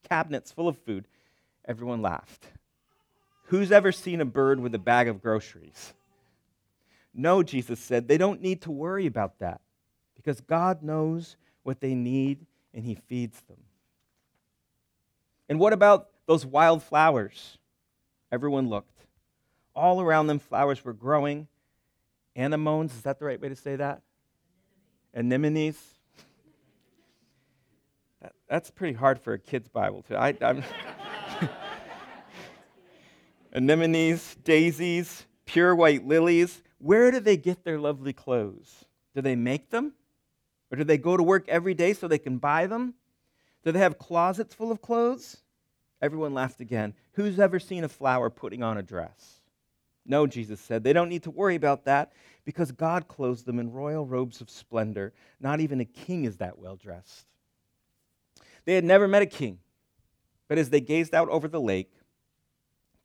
cabinets 0.09 0.51
full 0.51 0.67
of 0.67 0.77
food. 0.77 1.07
Everyone 1.65 2.01
laughed. 2.01 2.47
Who's 3.45 3.71
ever 3.71 3.91
seen 3.91 4.19
a 4.19 4.25
bird 4.25 4.59
with 4.59 4.75
a 4.75 4.79
bag 4.79 5.07
of 5.07 5.21
groceries? 5.21 5.93
No, 7.13 7.43
Jesus 7.43 7.79
said, 7.79 8.07
they 8.07 8.17
don't 8.17 8.41
need 8.41 8.61
to 8.61 8.71
worry 8.71 9.05
about 9.05 9.39
that 9.39 9.61
because 10.15 10.39
God 10.41 10.81
knows 10.81 11.35
what 11.63 11.79
they 11.81 11.93
need 11.93 12.45
and 12.73 12.85
He 12.85 12.95
feeds 12.95 13.41
them. 13.41 13.57
And 15.49 15.59
what 15.59 15.73
about 15.73 16.07
those 16.25 16.45
wild 16.45 16.81
flowers? 16.81 17.57
Everyone 18.31 18.69
looked. 18.69 19.05
All 19.75 20.01
around 20.01 20.27
them, 20.27 20.39
flowers 20.39 20.83
were 20.85 20.93
growing. 20.93 21.47
Anemones, 22.37 22.93
is 22.93 23.01
that 23.01 23.19
the 23.19 23.25
right 23.25 23.41
way 23.41 23.49
to 23.49 23.55
say 23.55 23.75
that? 23.75 24.01
Anemones. 25.13 25.77
That, 28.21 28.33
that's 28.47 28.71
pretty 28.71 28.93
hard 28.93 29.19
for 29.19 29.33
a 29.33 29.39
kid's 29.39 29.67
Bible, 29.67 30.03
too. 30.03 30.15
I, 30.15 30.35
I'm 30.41 30.63
Anemones, 33.53 34.35
daisies, 34.43 35.25
pure 35.45 35.75
white 35.75 36.07
lilies. 36.07 36.61
Where 36.81 37.11
do 37.11 37.19
they 37.19 37.37
get 37.37 37.63
their 37.63 37.79
lovely 37.79 38.11
clothes? 38.11 38.85
Do 39.13 39.21
they 39.21 39.35
make 39.35 39.69
them? 39.69 39.93
Or 40.71 40.77
do 40.77 40.83
they 40.83 40.97
go 40.97 41.15
to 41.15 41.21
work 41.21 41.47
every 41.47 41.75
day 41.75 41.93
so 41.93 42.07
they 42.07 42.17
can 42.17 42.37
buy 42.37 42.65
them? 42.65 42.95
Do 43.63 43.71
they 43.71 43.79
have 43.79 43.99
closets 43.99 44.55
full 44.55 44.71
of 44.71 44.81
clothes? 44.81 45.37
Everyone 46.01 46.33
laughed 46.33 46.59
again. 46.59 46.95
Who's 47.13 47.39
ever 47.39 47.59
seen 47.59 47.83
a 47.83 47.89
flower 47.89 48.31
putting 48.31 48.63
on 48.63 48.79
a 48.79 48.83
dress? 48.83 49.41
No, 50.07 50.25
Jesus 50.25 50.59
said. 50.59 50.83
They 50.83 50.93
don't 50.93 51.09
need 51.09 51.23
to 51.23 51.31
worry 51.31 51.53
about 51.53 51.85
that 51.85 52.13
because 52.45 52.71
God 52.71 53.07
clothes 53.07 53.43
them 53.43 53.59
in 53.59 53.71
royal 53.71 54.05
robes 54.05 54.41
of 54.41 54.49
splendor. 54.49 55.13
Not 55.39 55.59
even 55.59 55.79
a 55.81 55.85
king 55.85 56.25
is 56.25 56.37
that 56.37 56.57
well 56.57 56.75
dressed. 56.75 57.27
They 58.65 58.73
had 58.73 58.83
never 58.83 59.07
met 59.07 59.21
a 59.21 59.27
king, 59.27 59.59
but 60.47 60.57
as 60.57 60.71
they 60.71 60.81
gazed 60.81 61.13
out 61.13 61.29
over 61.29 61.47
the 61.47 61.61
lake, 61.61 61.91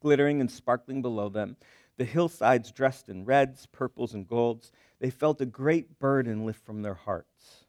glittering 0.00 0.40
and 0.40 0.50
sparkling 0.50 1.02
below 1.02 1.28
them, 1.28 1.56
the 1.96 2.04
hillsides 2.04 2.70
dressed 2.72 3.08
in 3.08 3.24
reds, 3.24 3.66
purples, 3.66 4.14
and 4.14 4.28
golds, 4.28 4.72
they 5.00 5.10
felt 5.10 5.40
a 5.40 5.46
great 5.46 5.98
burden 5.98 6.44
lift 6.44 6.64
from 6.64 6.82
their 6.82 6.94
hearts. 6.94 7.64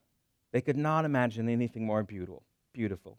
They 0.51 0.62
could 0.62 0.77
not 0.77 1.05
imagine 1.05 1.50
anything 1.50 1.86
more 1.86 2.03
beautiful. 2.03 2.43
Beautiful. 2.74 3.17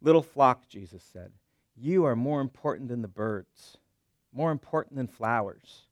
Little 0.00 0.22
flock, 0.22 0.68
Jesus 0.68 1.02
said, 1.02 1.32
you 1.76 2.04
are 2.04 2.16
more 2.16 2.40
important 2.40 2.88
than 2.88 3.02
the 3.02 3.08
birds, 3.08 3.78
more 4.32 4.52
important 4.52 4.96
than 4.96 5.08
flowers. 5.08 5.86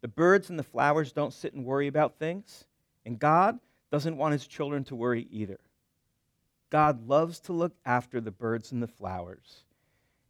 The 0.00 0.08
birds 0.08 0.50
and 0.50 0.58
the 0.58 0.62
flowers 0.64 1.12
don't 1.12 1.32
sit 1.32 1.54
and 1.54 1.64
worry 1.64 1.88
about 1.88 2.18
things, 2.18 2.66
and 3.04 3.18
God 3.18 3.58
doesn't 3.90 4.16
want 4.16 4.32
his 4.32 4.46
children 4.46 4.84
to 4.84 4.94
worry 4.94 5.26
either. 5.30 5.58
God 6.70 7.08
loves 7.08 7.40
to 7.40 7.52
look 7.52 7.72
after 7.84 8.20
the 8.20 8.30
birds 8.30 8.70
and 8.70 8.82
the 8.82 8.86
flowers, 8.86 9.64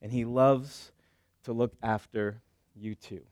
and 0.01 0.13
he 0.13 0.25
loves 0.25 0.93
to 1.43 1.53
look 1.53 1.75
after 1.83 2.41
you 2.75 2.95
too. 2.95 3.23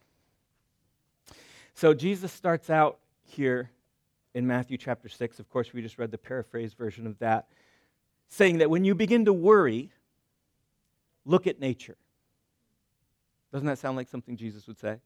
So 1.76 1.92
Jesus 1.92 2.32
starts 2.32 2.70
out 2.70 3.00
here 3.22 3.70
in 4.32 4.46
Matthew 4.46 4.78
chapter 4.78 5.10
6. 5.10 5.38
Of 5.38 5.50
course, 5.50 5.74
we 5.74 5.82
just 5.82 5.98
read 5.98 6.10
the 6.10 6.16
paraphrase 6.16 6.72
version 6.72 7.06
of 7.06 7.18
that, 7.18 7.48
saying 8.28 8.58
that 8.58 8.70
when 8.70 8.86
you 8.86 8.94
begin 8.94 9.26
to 9.26 9.32
worry, 9.34 9.92
look 11.26 11.46
at 11.46 11.60
nature. 11.60 11.98
Doesn't 13.52 13.66
that 13.66 13.78
sound 13.78 13.98
like 13.98 14.08
something 14.08 14.38
Jesus 14.38 14.66
would 14.66 14.78
say? 14.78 15.00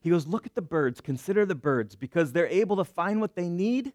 He 0.00 0.10
goes, 0.10 0.26
Look 0.26 0.44
at 0.44 0.56
the 0.56 0.60
birds, 0.60 1.00
consider 1.00 1.46
the 1.46 1.54
birds, 1.54 1.94
because 1.94 2.32
they're 2.32 2.48
able 2.48 2.78
to 2.78 2.84
find 2.84 3.20
what 3.20 3.36
they 3.36 3.48
need 3.48 3.92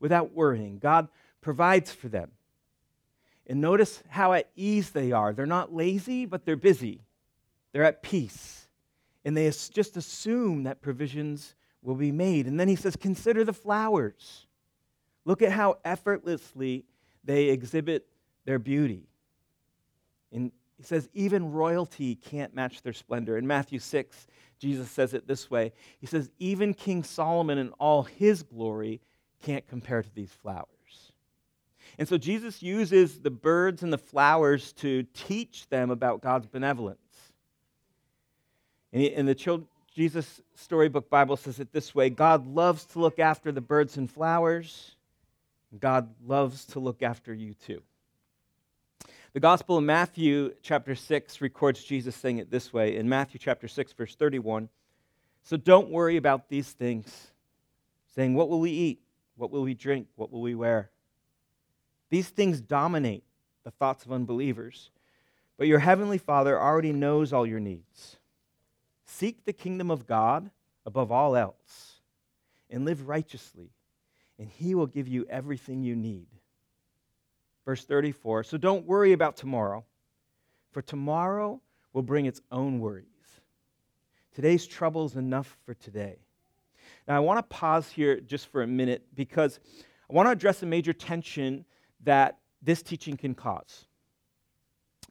without 0.00 0.32
worrying. 0.32 0.78
God 0.78 1.08
provides 1.42 1.92
for 1.92 2.08
them. 2.08 2.30
And 3.46 3.60
notice 3.60 4.02
how 4.08 4.32
at 4.32 4.48
ease 4.56 4.90
they 4.90 5.12
are. 5.12 5.34
They're 5.34 5.44
not 5.44 5.74
lazy, 5.74 6.24
but 6.24 6.46
they're 6.46 6.56
busy. 6.56 7.02
They're 7.72 7.84
at 7.84 8.02
peace. 8.02 8.61
And 9.24 9.36
they 9.36 9.46
just 9.50 9.96
assume 9.96 10.64
that 10.64 10.82
provisions 10.82 11.54
will 11.82 11.94
be 11.94 12.12
made. 12.12 12.46
And 12.46 12.58
then 12.58 12.68
he 12.68 12.76
says, 12.76 12.96
Consider 12.96 13.44
the 13.44 13.52
flowers. 13.52 14.46
Look 15.24 15.42
at 15.42 15.52
how 15.52 15.78
effortlessly 15.84 16.84
they 17.24 17.46
exhibit 17.46 18.06
their 18.44 18.58
beauty. 18.58 19.06
And 20.32 20.50
he 20.76 20.82
says, 20.82 21.08
Even 21.14 21.52
royalty 21.52 22.16
can't 22.16 22.54
match 22.54 22.82
their 22.82 22.92
splendor. 22.92 23.36
In 23.38 23.46
Matthew 23.46 23.78
6, 23.78 24.26
Jesus 24.58 24.90
says 24.90 25.14
it 25.14 25.26
this 25.26 25.50
way 25.50 25.72
He 26.00 26.06
says, 26.06 26.30
Even 26.38 26.74
King 26.74 27.04
Solomon 27.04 27.58
in 27.58 27.70
all 27.78 28.02
his 28.04 28.42
glory 28.42 29.00
can't 29.42 29.66
compare 29.66 30.02
to 30.02 30.14
these 30.14 30.32
flowers. 30.32 30.68
And 31.98 32.08
so 32.08 32.16
Jesus 32.16 32.62
uses 32.62 33.20
the 33.20 33.30
birds 33.30 33.82
and 33.82 33.92
the 33.92 33.98
flowers 33.98 34.72
to 34.74 35.02
teach 35.14 35.68
them 35.68 35.90
about 35.90 36.22
God's 36.22 36.46
benevolence. 36.46 36.98
And 38.92 39.26
the 39.26 39.64
Jesus 39.94 40.40
Storybook 40.54 41.08
Bible 41.10 41.36
says 41.36 41.60
it 41.60 41.72
this 41.72 41.94
way 41.94 42.10
God 42.10 42.46
loves 42.46 42.84
to 42.86 42.98
look 42.98 43.18
after 43.18 43.52
the 43.52 43.60
birds 43.60 43.96
and 43.96 44.10
flowers. 44.10 44.96
God 45.78 46.08
loves 46.26 46.66
to 46.66 46.80
look 46.80 47.02
after 47.02 47.32
you 47.32 47.54
too. 47.54 47.82
The 49.32 49.40
Gospel 49.40 49.78
of 49.78 49.84
Matthew, 49.84 50.52
chapter 50.62 50.94
6, 50.94 51.40
records 51.40 51.82
Jesus 51.82 52.14
saying 52.14 52.36
it 52.36 52.50
this 52.50 52.70
way 52.70 52.96
in 52.96 53.08
Matthew 53.08 53.40
chapter 53.42 53.66
6, 53.66 53.94
verse 53.94 54.14
31. 54.14 54.68
So 55.44 55.56
don't 55.56 55.88
worry 55.88 56.18
about 56.18 56.50
these 56.50 56.70
things, 56.70 57.28
saying, 58.14 58.34
What 58.34 58.50
will 58.50 58.60
we 58.60 58.70
eat? 58.70 59.00
What 59.36 59.50
will 59.50 59.62
we 59.62 59.72
drink? 59.72 60.08
What 60.16 60.30
will 60.30 60.42
we 60.42 60.54
wear? 60.54 60.90
These 62.10 62.28
things 62.28 62.60
dominate 62.60 63.24
the 63.64 63.70
thoughts 63.70 64.04
of 64.04 64.12
unbelievers. 64.12 64.90
But 65.56 65.66
your 65.66 65.78
heavenly 65.78 66.18
Father 66.18 66.60
already 66.60 66.92
knows 66.92 67.32
all 67.32 67.46
your 67.46 67.60
needs. 67.60 68.18
Seek 69.04 69.44
the 69.44 69.52
kingdom 69.52 69.90
of 69.90 70.06
God 70.06 70.50
above 70.86 71.12
all 71.12 71.36
else 71.36 72.00
and 72.70 72.84
live 72.84 73.08
righteously, 73.08 73.70
and 74.38 74.48
he 74.48 74.74
will 74.74 74.86
give 74.86 75.08
you 75.08 75.26
everything 75.28 75.82
you 75.82 75.94
need. 75.94 76.26
Verse 77.64 77.84
34 77.84 78.44
So 78.44 78.56
don't 78.56 78.86
worry 78.86 79.12
about 79.12 79.36
tomorrow, 79.36 79.84
for 80.72 80.82
tomorrow 80.82 81.60
will 81.92 82.02
bring 82.02 82.26
its 82.26 82.40
own 82.50 82.80
worries. 82.80 83.06
Today's 84.34 84.66
trouble 84.66 85.04
is 85.04 85.14
enough 85.16 85.58
for 85.64 85.74
today. 85.74 86.16
Now, 87.06 87.16
I 87.16 87.20
want 87.20 87.38
to 87.38 87.54
pause 87.54 87.90
here 87.90 88.20
just 88.20 88.46
for 88.46 88.62
a 88.62 88.66
minute 88.66 89.04
because 89.14 89.60
I 90.08 90.14
want 90.14 90.26
to 90.26 90.30
address 90.30 90.62
a 90.62 90.66
major 90.66 90.92
tension 90.92 91.64
that 92.04 92.38
this 92.62 92.82
teaching 92.82 93.16
can 93.16 93.34
cause. 93.34 93.86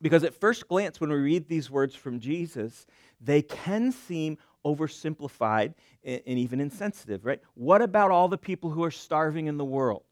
Because 0.02 0.24
at 0.24 0.34
first 0.34 0.68
glance, 0.68 1.00
when 1.00 1.12
we 1.12 1.18
read 1.18 1.48
these 1.48 1.70
words 1.70 1.96
from 1.96 2.20
Jesus, 2.20 2.88
they 3.20 3.42
can 3.42 3.92
seem 3.92 4.38
oversimplified 4.66 5.74
and 6.04 6.22
even 6.26 6.60
insensitive, 6.60 7.26
right? 7.26 7.40
What 7.54 7.82
about 7.82 8.12
all 8.12 8.28
the 8.28 8.38
people 8.38 8.72
who 8.72 8.84
are 8.84 8.92
starving 8.92 9.48
in 9.48 9.58
the 9.58 9.66
world? 9.66 10.06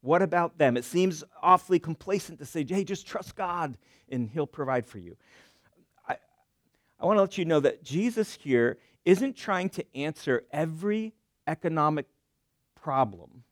What 0.00 0.22
about 0.22 0.58
them? 0.58 0.76
It 0.76 0.84
seems 0.84 1.22
awfully 1.42 1.78
complacent 1.78 2.38
to 2.38 2.46
say, 2.46 2.64
hey, 2.68 2.84
just 2.84 3.06
trust 3.06 3.36
God 3.36 3.76
and 4.08 4.28
He'll 4.28 4.46
provide 4.46 4.86
for 4.86 4.98
you. 4.98 5.16
I, 6.08 6.16
I 6.98 7.06
want 7.06 7.18
to 7.18 7.22
let 7.22 7.38
you 7.38 7.44
know 7.44 7.60
that 7.60 7.84
Jesus 7.84 8.34
here 8.34 8.78
isn't 9.04 9.36
trying 9.36 9.68
to 9.70 9.84
answer 9.94 10.44
every 10.50 11.12
economic 11.46 12.06
problem 12.74 13.44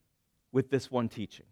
with 0.52 0.70
this 0.70 0.90
one 0.90 1.08
teaching 1.08 1.46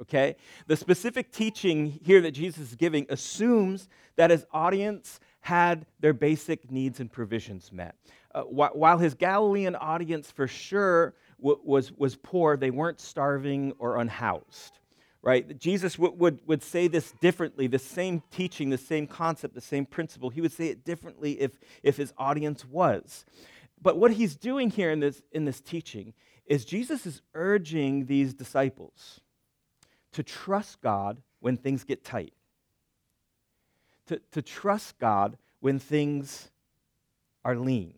okay? 0.00 0.36
The 0.66 0.76
specific 0.76 1.32
teaching 1.32 1.98
here 2.02 2.20
that 2.22 2.32
Jesus 2.32 2.70
is 2.70 2.74
giving 2.74 3.06
assumes 3.08 3.88
that 4.16 4.30
his 4.30 4.44
audience 4.52 5.20
had 5.40 5.86
their 6.00 6.12
basic 6.12 6.70
needs 6.70 7.00
and 7.00 7.10
provisions 7.10 7.72
met. 7.72 7.94
Uh, 8.34 8.42
wh- 8.42 8.76
while 8.76 8.98
his 8.98 9.14
Galilean 9.14 9.74
audience 9.74 10.30
for 10.30 10.46
sure 10.46 11.14
w- 11.38 11.60
was, 11.64 11.92
was 11.92 12.16
poor, 12.16 12.56
they 12.56 12.70
weren't 12.70 13.00
starving 13.00 13.72
or 13.78 13.98
unhoused. 13.98 14.78
Right? 15.22 15.58
Jesus 15.58 15.96
w- 15.96 16.14
would, 16.16 16.40
would 16.46 16.62
say 16.62 16.88
this 16.88 17.12
differently, 17.20 17.66
the 17.66 17.78
same 17.78 18.22
teaching, 18.30 18.70
the 18.70 18.78
same 18.78 19.06
concept, 19.06 19.54
the 19.54 19.60
same 19.60 19.84
principle. 19.84 20.30
He 20.30 20.40
would 20.40 20.52
say 20.52 20.68
it 20.68 20.84
differently 20.84 21.40
if, 21.40 21.52
if 21.82 21.96
his 21.96 22.12
audience 22.16 22.64
was. 22.64 23.24
But 23.82 23.96
what 23.96 24.12
he's 24.12 24.36
doing 24.36 24.70
here 24.70 24.90
in 24.90 25.00
this, 25.00 25.22
in 25.32 25.44
this 25.44 25.60
teaching 25.60 26.14
is 26.46 26.64
Jesus 26.64 27.06
is 27.06 27.22
urging 27.34 28.06
these 28.06 28.34
disciples 28.34 29.20
to 30.12 30.22
trust 30.22 30.80
God 30.80 31.20
when 31.40 31.56
things 31.56 31.84
get 31.84 32.04
tight, 32.04 32.32
to, 34.06 34.20
to 34.32 34.42
trust 34.42 34.98
God 34.98 35.36
when 35.60 35.78
things 35.78 36.50
are 37.44 37.56
lean. 37.56 37.94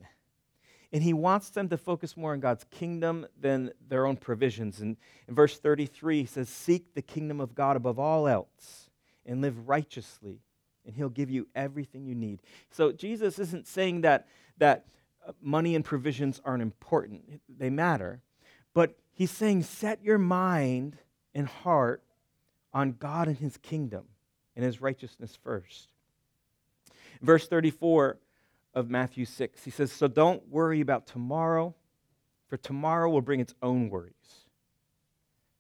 And 0.92 1.02
he 1.02 1.14
wants 1.14 1.50
them 1.50 1.70
to 1.70 1.78
focus 1.78 2.16
more 2.16 2.32
on 2.32 2.40
God's 2.40 2.64
kingdom 2.64 3.26
than 3.40 3.72
their 3.88 4.06
own 4.06 4.16
provisions. 4.16 4.80
And 4.80 4.98
in 5.26 5.34
verse 5.34 5.58
33, 5.58 6.20
he 6.20 6.26
says, 6.26 6.50
Seek 6.50 6.94
the 6.94 7.00
kingdom 7.00 7.40
of 7.40 7.54
God 7.54 7.76
above 7.76 7.98
all 7.98 8.28
else 8.28 8.90
and 9.24 9.40
live 9.40 9.68
righteously, 9.68 10.42
and 10.84 10.94
he'll 10.94 11.08
give 11.08 11.30
you 11.30 11.46
everything 11.54 12.04
you 12.04 12.14
need. 12.14 12.40
So 12.70 12.92
Jesus 12.92 13.38
isn't 13.38 13.66
saying 13.66 14.02
that, 14.02 14.28
that 14.58 14.84
uh, 15.26 15.32
money 15.40 15.74
and 15.74 15.84
provisions 15.84 16.42
aren't 16.44 16.62
important, 16.62 17.40
they 17.48 17.70
matter. 17.70 18.20
But 18.74 18.98
he's 19.12 19.30
saying, 19.30 19.62
Set 19.62 20.04
your 20.04 20.18
mind 20.18 20.98
and 21.34 21.46
heart 21.46 22.02
on 22.72 22.92
God 22.92 23.28
and 23.28 23.36
his 23.36 23.56
kingdom 23.56 24.04
and 24.56 24.64
his 24.64 24.80
righteousness 24.80 25.38
first. 25.42 25.92
Verse 27.20 27.46
34 27.46 28.18
of 28.74 28.90
Matthew 28.90 29.24
6, 29.24 29.64
he 29.64 29.70
says, 29.70 29.92
So 29.92 30.08
don't 30.08 30.46
worry 30.48 30.80
about 30.80 31.06
tomorrow, 31.06 31.74
for 32.48 32.56
tomorrow 32.56 33.10
will 33.10 33.20
bring 33.20 33.40
its 33.40 33.54
own 33.62 33.90
worries. 33.90 34.12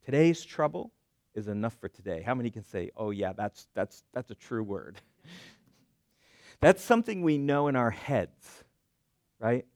Today's 0.04 0.44
trouble 0.44 0.92
is 1.34 1.48
enough 1.48 1.74
for 1.74 1.88
today. 1.88 2.22
How 2.22 2.34
many 2.34 2.50
can 2.50 2.64
say, 2.64 2.90
Oh, 2.96 3.10
yeah, 3.10 3.32
that's, 3.32 3.68
that's, 3.74 4.02
that's 4.12 4.30
a 4.30 4.34
true 4.34 4.62
word? 4.62 5.00
that's 6.60 6.82
something 6.82 7.22
we 7.22 7.38
know 7.38 7.68
in 7.68 7.76
our 7.76 7.90
heads, 7.90 8.64
right? 9.38 9.66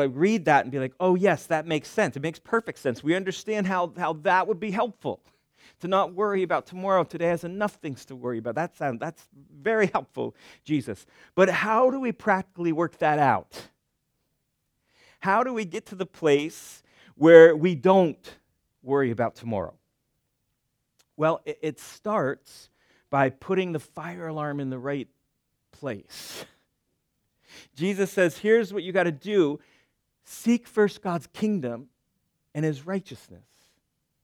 I 0.00 0.04
read 0.04 0.46
that 0.46 0.64
and 0.64 0.72
be 0.72 0.78
like, 0.78 0.94
oh, 1.00 1.14
yes, 1.14 1.46
that 1.46 1.66
makes 1.66 1.88
sense. 1.88 2.16
It 2.16 2.22
makes 2.22 2.38
perfect 2.38 2.78
sense. 2.78 3.02
We 3.02 3.14
understand 3.14 3.66
how, 3.66 3.92
how 3.96 4.14
that 4.14 4.48
would 4.48 4.58
be 4.58 4.70
helpful 4.70 5.20
to 5.80 5.88
not 5.88 6.14
worry 6.14 6.42
about 6.42 6.66
tomorrow. 6.66 7.04
Today 7.04 7.26
has 7.26 7.44
enough 7.44 7.74
things 7.74 8.04
to 8.06 8.16
worry 8.16 8.38
about. 8.38 8.54
That 8.54 8.76
sound, 8.76 9.00
that's 9.00 9.26
very 9.54 9.86
helpful, 9.92 10.34
Jesus. 10.64 11.04
But 11.34 11.50
how 11.50 11.90
do 11.90 12.00
we 12.00 12.12
practically 12.12 12.72
work 12.72 12.98
that 12.98 13.18
out? 13.18 13.68
How 15.20 15.44
do 15.44 15.52
we 15.52 15.64
get 15.64 15.86
to 15.86 15.94
the 15.94 16.06
place 16.06 16.82
where 17.14 17.54
we 17.54 17.74
don't 17.74 18.36
worry 18.82 19.10
about 19.10 19.36
tomorrow? 19.36 19.74
Well, 21.16 21.42
it, 21.44 21.58
it 21.62 21.80
starts 21.80 22.70
by 23.10 23.28
putting 23.28 23.72
the 23.72 23.78
fire 23.78 24.28
alarm 24.28 24.58
in 24.58 24.70
the 24.70 24.78
right 24.78 25.08
place. 25.70 26.44
Jesus 27.74 28.10
says, 28.10 28.38
here's 28.38 28.72
what 28.72 28.82
you 28.82 28.92
got 28.92 29.04
to 29.04 29.12
do 29.12 29.60
Seek 30.24 30.66
first 30.66 31.02
God's 31.02 31.26
kingdom 31.28 31.88
and 32.54 32.64
his 32.64 32.86
righteousness, 32.86 33.46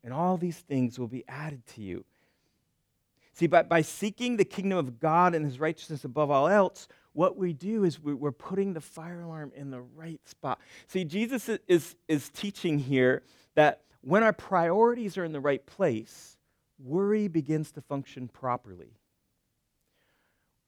and 0.05 0.12
all 0.12 0.37
these 0.37 0.59
things 0.59 0.99
will 0.99 1.09
be 1.09 1.25
added 1.28 1.67
to 1.75 1.83
you. 1.83 2.05
See, 3.33 3.47
by, 3.47 3.62
by 3.62 3.83
seeking 3.83 4.37
the 4.37 4.45
kingdom 4.45 4.78
of 4.78 4.99
God 4.99 5.35
and 5.35 5.45
his 5.45 5.61
righteousness 5.61 6.05
above 6.05 6.31
all 6.31 6.49
else, 6.49 6.88
what 7.12 7.37
we 7.37 7.52
do 7.52 7.85
is 7.85 8.00
we're 8.00 8.33
putting 8.33 8.73
the 8.73 8.81
fire 8.81 9.23
alarm 9.23 9.52
in 9.55 9.71
the 9.71 9.81
right 9.81 10.21
spot. 10.25 10.61
See, 10.88 11.05
Jesus 11.05 11.49
is, 11.67 11.97
is 12.07 12.28
teaching 12.31 12.78
here 12.78 13.23
that 13.55 13.83
when 14.00 14.23
our 14.23 14.33
priorities 14.33 15.17
are 15.19 15.25
in 15.25 15.33
the 15.33 15.40
right 15.40 15.64
place, 15.64 16.37
worry 16.78 17.28
begins 17.28 17.73
to 17.73 17.81
function 17.81 18.28
properly 18.28 18.98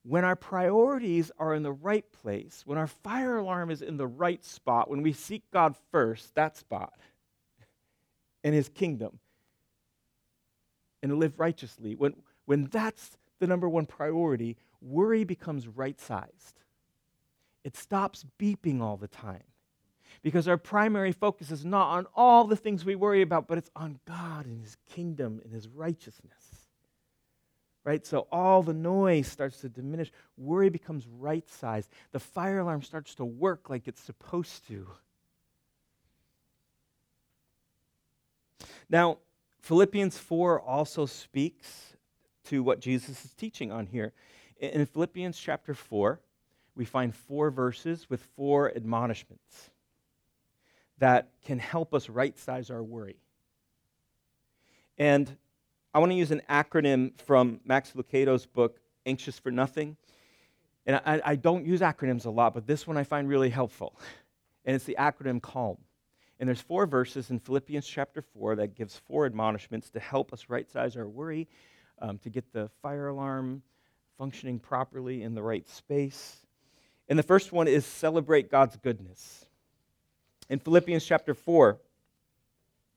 when 0.02 0.25
our 0.25 0.37
priorities 0.37 1.30
are 1.38 1.54
in 1.54 1.62
the 1.62 1.73
right 1.73 2.11
place, 2.23 2.62
when 2.64 2.78
our 2.78 2.87
fire 2.87 3.37
alarm 3.37 3.71
is 3.71 3.83
in 3.83 3.97
the 3.97 4.07
right 4.07 4.45
spot, 4.45 4.88
when 4.88 5.02
we 5.02 5.12
seek 5.12 5.42
God 5.52 5.75
first, 5.90 6.35
that 6.35 6.57
spot, 6.57 6.95
in 8.42 8.54
His 8.54 8.69
kingdom, 8.69 9.19
and 11.02 11.19
live 11.19 11.38
righteously, 11.38 11.95
when, 11.95 12.14
when 12.47 12.64
that's 12.66 13.16
the 13.40 13.47
number 13.47 13.69
one 13.69 13.87
priority, 13.87 14.57
worry 14.80 15.25
becomes 15.25 15.69
right 15.69 16.00
sized. 16.00 16.61
It 17.62 17.76
stops 17.76 18.25
beeping 18.38 18.80
all 18.80 18.97
the 18.97 19.09
time 19.09 19.42
because 20.23 20.49
our 20.49 20.57
primary 20.57 21.12
focus 21.12 21.50
is 21.50 21.64
not 21.64 21.90
on 21.90 22.07
all 22.16 22.45
the 22.45 22.57
things 22.57 22.85
we 22.85 22.95
worry 22.95 23.21
about, 23.21 23.47
but 23.47 23.59
it's 23.59 23.71
on 23.76 24.00
God 24.07 24.47
and 24.47 24.62
His 24.62 24.78
kingdom 24.88 25.40
and 25.45 25.52
His 25.52 25.69
righteousness 25.69 26.50
right? 27.90 28.06
So 28.06 28.28
all 28.30 28.62
the 28.62 28.73
noise 28.73 29.26
starts 29.26 29.62
to 29.62 29.68
diminish. 29.68 30.12
Worry 30.37 30.68
becomes 30.70 31.09
right 31.09 31.49
sized. 31.49 31.90
The 32.12 32.20
fire 32.20 32.61
alarm 32.61 32.82
starts 32.82 33.16
to 33.16 33.25
work 33.25 33.68
like 33.68 33.88
it's 33.88 34.00
supposed 34.00 34.64
to. 34.68 34.87
Now, 38.88 39.18
Philippians 39.59 40.16
4 40.16 40.61
also 40.61 41.04
speaks 41.04 41.97
to 42.44 42.62
what 42.62 42.78
Jesus 42.78 43.25
is 43.25 43.32
teaching 43.32 43.73
on 43.73 43.87
here. 43.87 44.12
In 44.61 44.87
Philippians 44.87 45.37
chapter 45.37 45.75
4, 45.75 46.20
we 46.76 46.85
find 46.85 47.12
four 47.12 47.50
verses 47.50 48.09
with 48.09 48.23
four 48.37 48.73
admonishments 48.76 49.70
that 50.99 51.30
can 51.44 51.59
help 51.59 51.92
us 51.92 52.09
right 52.09 52.38
size 52.38 52.70
our 52.70 52.85
worry. 52.85 53.16
And 54.96 55.37
I 55.92 55.98
want 55.98 56.12
to 56.12 56.16
use 56.16 56.31
an 56.31 56.42
acronym 56.48 57.20
from 57.20 57.61
Max 57.64 57.96
Lucado's 57.96 58.46
book, 58.46 58.79
Anxious 59.07 59.40
for 59.40 59.50
Nothing. 59.50 59.96
And 60.87 61.00
I, 61.05 61.20
I, 61.24 61.37
don't 61.37 61.66
use 61.66 61.81
acronyms 61.81 62.26
a 62.26 62.31
lot, 62.31 62.55
but 62.55 62.66
this 62.66 62.87
one 62.87 62.96
I 62.96 63.03
find 63.03 63.29
really 63.29 63.50
helpful. 63.50 63.98
And 64.64 64.76
it's 64.76 64.85
the 64.85 64.96
acronym 64.98 65.42
CALM. 65.42 65.79
And 66.38 66.48
there's 66.48 66.61
four 66.61 66.87
verses 66.87 67.31
in 67.31 67.38
Philippians 67.38 67.87
chapter 67.87 68.22
4 68.22 68.57
that 68.57 68.74
gives 68.74 68.96
four 68.96 69.26
admonishments 69.26 69.90
to 69.90 70.00
help 70.00 70.33
us 70.33 70.48
right 70.48 70.70
size 70.70 70.96
our 70.96 71.09
worry, 71.09 71.48
um, 71.98 72.18
to 72.18 72.31
get 72.31 72.53
the 72.53 72.70
fire 72.83 73.09
alarm 73.09 73.62
functioning 74.16 74.59
properly 74.59 75.22
in 75.22 75.35
the 75.35 75.42
right 75.42 75.68
space. 75.68 76.37
And 77.09 77.18
the 77.18 77.22
first 77.22 77.53
one 77.53 77.68
is 77.68 77.85
celebrate 77.85 78.50
God's 78.50 78.76
goodness. 78.76 79.46
In 80.48 80.59
Philippians 80.59 81.05
chapter 81.05 81.35
4, 81.35 81.79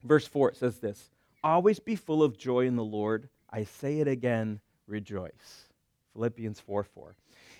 verse 0.03 0.27
4, 0.27 0.49
it 0.49 0.57
says 0.57 0.79
this 0.79 1.12
Always 1.43 1.79
be 1.79 1.95
full 1.95 2.23
of 2.23 2.37
joy 2.37 2.65
in 2.65 2.75
the 2.75 2.83
Lord. 2.83 3.29
I 3.49 3.65
say 3.65 3.99
it 3.99 4.07
again, 4.07 4.59
rejoice. 4.87 5.67
Philippians 6.13 6.59
4 6.59 6.83
4. 6.83 7.15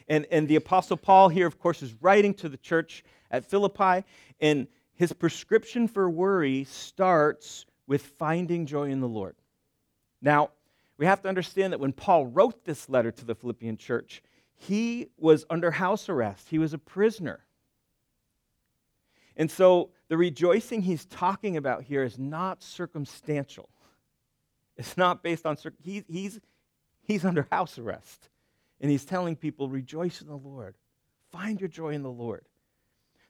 And, 0.08 0.26
and 0.32 0.48
the 0.48 0.56
Apostle 0.56 0.98
Paul 0.98 1.30
here, 1.30 1.48
of 1.48 1.60
course, 1.60 1.82
is 1.82 1.94
writing 2.02 2.34
to 2.36 2.50
the 2.50 2.58
church 2.58 3.04
at 3.32 3.46
Philippi, 3.46 4.06
and 4.40 4.68
his 4.96 5.14
prescription 5.14 5.88
for 5.88 6.10
worry 6.10 6.66
starts 6.66 7.66
with 7.88 8.02
finding 8.02 8.66
joy 8.66 8.90
in 8.90 9.00
the 9.00 9.08
Lord. 9.08 9.36
Now, 10.22 10.52
we 10.98 11.06
have 11.06 11.22
to 11.24 11.30
understand 11.30 11.74
that 11.74 11.80
when 11.80 11.94
Paul 11.94 12.28
wrote 12.28 12.64
this 12.64 12.88
letter 12.90 13.12
to 13.12 13.26
the 13.26 13.36
Philippian 13.36 13.78
church, 13.78 14.22
he 14.56 15.08
was 15.18 15.46
under 15.50 15.72
house 15.72 16.08
arrest, 16.10 16.48
he 16.50 16.60
was 16.60 16.74
a 16.74 16.78
prisoner. 16.78 17.44
And 19.36 19.50
so 19.50 19.90
the 20.10 20.18
rejoicing 20.18 20.84
he's 20.84 21.06
talking 21.06 21.58
about 21.58 21.84
here 21.84 22.04
is 22.04 22.20
not 22.20 22.62
circumstantial. 22.62 23.70
It's 24.78 24.98
not 24.98 25.24
based 25.24 25.46
on, 25.46 25.58
he, 25.82 26.04
he's, 26.08 26.40
he's 27.04 27.26
under 27.26 27.48
house 27.52 27.78
arrest. 27.78 28.30
And 28.82 28.92
he's 28.92 29.06
telling 29.06 29.36
people, 29.36 29.70
rejoice 29.70 30.22
in 30.22 30.28
the 30.28 30.36
Lord. 30.36 30.76
Find 31.32 31.60
your 31.60 31.70
joy 31.70 31.90
in 31.90 32.04
the 32.04 32.12
Lord. 32.12 32.46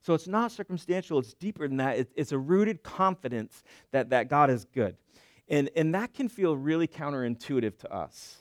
So 0.01 0.13
it's 0.13 0.27
not 0.27 0.51
circumstantial, 0.51 1.19
it's 1.19 1.33
deeper 1.33 1.67
than 1.67 1.77
that. 1.77 1.97
It, 1.97 2.11
it's 2.15 2.33
a 2.33 2.37
rooted 2.37 2.83
confidence 2.83 3.63
that, 3.91 4.09
that 4.09 4.27
God 4.27 4.49
is 4.49 4.65
good. 4.65 4.97
And, 5.47 5.69
and 5.75 5.95
that 5.95 6.13
can 6.13 6.27
feel 6.27 6.57
really 6.57 6.87
counterintuitive 6.87 7.77
to 7.79 7.93
us, 7.93 8.37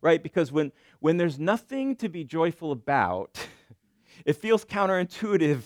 right? 0.00 0.22
Because 0.22 0.50
when, 0.50 0.72
when 1.00 1.16
there's 1.16 1.38
nothing 1.38 1.94
to 1.96 2.08
be 2.08 2.24
joyful 2.24 2.72
about, 2.72 3.46
it 4.24 4.34
feels 4.34 4.64
counterintuitive 4.64 5.60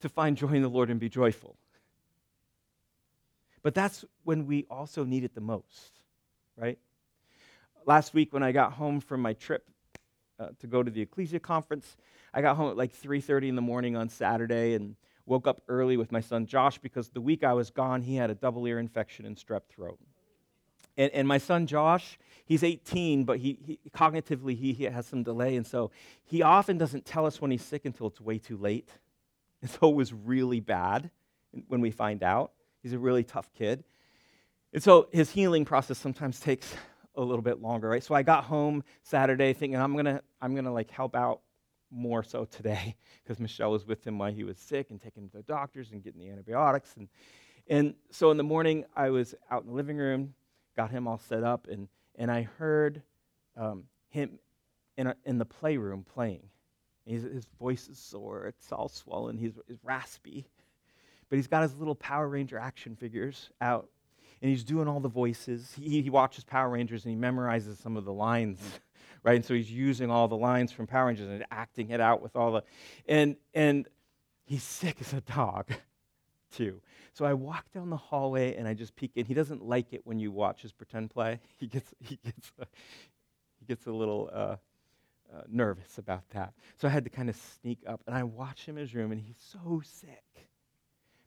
to 0.00 0.08
find 0.08 0.36
joy 0.36 0.52
in 0.52 0.62
the 0.62 0.68
Lord 0.68 0.90
and 0.90 1.00
be 1.00 1.08
joyful. 1.08 1.56
But 3.62 3.74
that's 3.74 4.04
when 4.24 4.46
we 4.46 4.66
also 4.70 5.04
need 5.04 5.24
it 5.24 5.34
the 5.34 5.40
most, 5.40 5.93
right? 6.56 6.78
Last 7.86 8.14
week 8.14 8.32
when 8.32 8.42
I 8.42 8.52
got 8.52 8.72
home 8.72 9.00
from 9.00 9.20
my 9.20 9.34
trip 9.34 9.68
uh, 10.38 10.48
to 10.60 10.66
go 10.66 10.82
to 10.82 10.90
the 10.90 11.02
Ecclesia 11.02 11.40
conference, 11.40 11.96
I 12.32 12.40
got 12.40 12.56
home 12.56 12.70
at 12.70 12.76
like 12.76 12.92
3:30 12.92 13.48
in 13.48 13.56
the 13.56 13.62
morning 13.62 13.96
on 13.96 14.08
Saturday 14.08 14.74
and 14.74 14.96
woke 15.26 15.46
up 15.46 15.62
early 15.68 15.96
with 15.96 16.12
my 16.12 16.20
son 16.20 16.46
Josh 16.46 16.78
because 16.78 17.08
the 17.08 17.20
week 17.20 17.44
I 17.44 17.52
was 17.52 17.70
gone, 17.70 18.02
he 18.02 18.16
had 18.16 18.30
a 18.30 18.34
double 18.34 18.66
ear 18.66 18.78
infection 18.78 19.24
and 19.26 19.36
strep 19.36 19.62
throat. 19.68 19.98
And, 20.96 21.10
and 21.12 21.26
my 21.26 21.38
son 21.38 21.66
Josh, 21.66 22.18
he's 22.44 22.62
18, 22.62 23.24
but 23.24 23.38
he, 23.38 23.58
he 23.64 23.78
cognitively 23.90 24.56
he, 24.56 24.72
he 24.72 24.84
has 24.84 25.06
some 25.06 25.22
delay, 25.22 25.56
and 25.56 25.66
so 25.66 25.90
he 26.24 26.42
often 26.42 26.78
doesn't 26.78 27.04
tell 27.04 27.26
us 27.26 27.40
when 27.40 27.50
he's 27.50 27.64
sick 27.64 27.84
until 27.84 28.08
it's 28.08 28.20
way 28.20 28.38
too 28.38 28.56
late. 28.56 28.88
And 29.62 29.70
so 29.70 29.88
it 29.88 29.94
was 29.94 30.12
really 30.12 30.60
bad 30.60 31.10
when 31.68 31.80
we 31.80 31.90
find 31.90 32.22
out. 32.22 32.52
He's 32.82 32.92
a 32.92 32.98
really 32.98 33.24
tough 33.24 33.50
kid. 33.54 33.82
And 34.74 34.82
so 34.82 35.08
his 35.12 35.30
healing 35.30 35.64
process 35.64 35.98
sometimes 35.98 36.40
takes 36.40 36.74
a 37.14 37.22
little 37.22 37.42
bit 37.42 37.62
longer, 37.62 37.88
right? 37.88 38.02
So 38.02 38.14
I 38.14 38.22
got 38.22 38.44
home 38.44 38.82
Saturday 39.04 39.52
thinking 39.52 39.80
I'm 39.80 39.94
gonna 39.96 40.20
I'm 40.42 40.54
gonna 40.54 40.72
like 40.72 40.90
help 40.90 41.14
out 41.14 41.40
more 41.90 42.24
so 42.24 42.44
today 42.44 42.96
because 43.22 43.38
Michelle 43.38 43.70
was 43.70 43.86
with 43.86 44.04
him 44.06 44.18
while 44.18 44.32
he 44.32 44.44
was 44.44 44.58
sick 44.58 44.90
and 44.90 45.00
taking 45.00 45.22
him 45.22 45.28
to 45.30 45.36
the 45.38 45.42
doctors 45.44 45.92
and 45.92 46.02
getting 46.02 46.20
the 46.20 46.28
antibiotics 46.28 46.94
and 46.96 47.08
and 47.68 47.94
so 48.10 48.30
in 48.30 48.36
the 48.36 48.42
morning 48.42 48.84
I 48.94 49.10
was 49.10 49.34
out 49.50 49.62
in 49.62 49.68
the 49.68 49.74
living 49.74 49.96
room, 49.96 50.34
got 50.76 50.90
him 50.90 51.06
all 51.08 51.18
set 51.18 51.44
up, 51.44 51.66
and 51.70 51.88
and 52.16 52.30
I 52.30 52.42
heard 52.58 53.00
um, 53.56 53.84
him 54.10 54.38
in 54.96 55.06
a, 55.08 55.16
in 55.24 55.38
the 55.38 55.44
playroom 55.44 56.04
playing. 56.04 56.48
He's, 57.04 57.22
his 57.22 57.46
voice 57.58 57.88
is 57.88 57.98
sore, 57.98 58.46
it's 58.46 58.72
all 58.72 58.88
swollen, 58.88 59.36
he's, 59.36 59.52
he's 59.66 59.78
raspy. 59.82 60.46
But 61.28 61.36
he's 61.36 61.46
got 61.46 61.62
his 61.62 61.76
little 61.78 61.94
Power 61.94 62.28
Ranger 62.28 62.58
action 62.58 62.96
figures 62.96 63.50
out, 63.60 63.88
and 64.44 64.50
he's 64.50 64.62
doing 64.62 64.86
all 64.86 65.00
the 65.00 65.08
voices. 65.08 65.72
He, 65.74 66.02
he 66.02 66.10
watches 66.10 66.44
Power 66.44 66.68
Rangers 66.68 67.06
and 67.06 67.14
he 67.14 67.18
memorizes 67.18 67.80
some 67.80 67.96
of 67.96 68.04
the 68.04 68.12
lines, 68.12 68.60
right? 69.22 69.36
And 69.36 69.44
so 69.44 69.54
he's 69.54 69.72
using 69.72 70.10
all 70.10 70.28
the 70.28 70.36
lines 70.36 70.70
from 70.70 70.86
Power 70.86 71.06
Rangers 71.06 71.30
and 71.30 71.46
acting 71.50 71.88
it 71.88 71.98
out 71.98 72.20
with 72.20 72.36
all 72.36 72.52
the. 72.52 72.62
And, 73.08 73.36
and 73.54 73.88
he's 74.44 74.62
sick 74.62 74.98
as 75.00 75.14
a 75.14 75.22
dog, 75.22 75.72
too. 76.54 76.82
So 77.14 77.24
I 77.24 77.32
walk 77.32 77.72
down 77.72 77.88
the 77.88 77.96
hallway 77.96 78.54
and 78.54 78.68
I 78.68 78.74
just 78.74 78.94
peek 78.96 79.12
in. 79.14 79.24
He 79.24 79.32
doesn't 79.32 79.64
like 79.64 79.94
it 79.94 80.02
when 80.04 80.18
you 80.18 80.30
watch 80.30 80.60
his 80.60 80.72
pretend 80.72 81.08
play. 81.08 81.40
He 81.56 81.66
gets, 81.66 81.94
he 81.98 82.18
gets, 82.22 82.52
a, 82.60 82.66
he 83.58 83.64
gets 83.64 83.86
a 83.86 83.92
little. 83.92 84.28
Uh, 84.30 84.56
uh, 85.34 85.40
nervous 85.48 85.98
about 85.98 86.22
that. 86.30 86.52
So 86.76 86.86
I 86.86 86.92
had 86.92 87.02
to 87.04 87.10
kind 87.10 87.28
of 87.28 87.34
sneak 87.34 87.80
up. 87.88 88.02
And 88.06 88.14
I 88.14 88.22
watch 88.22 88.66
him 88.66 88.76
in 88.76 88.82
his 88.82 88.94
room, 88.94 89.10
and 89.10 89.20
he's 89.20 89.40
so 89.40 89.82
sick. 89.84 90.23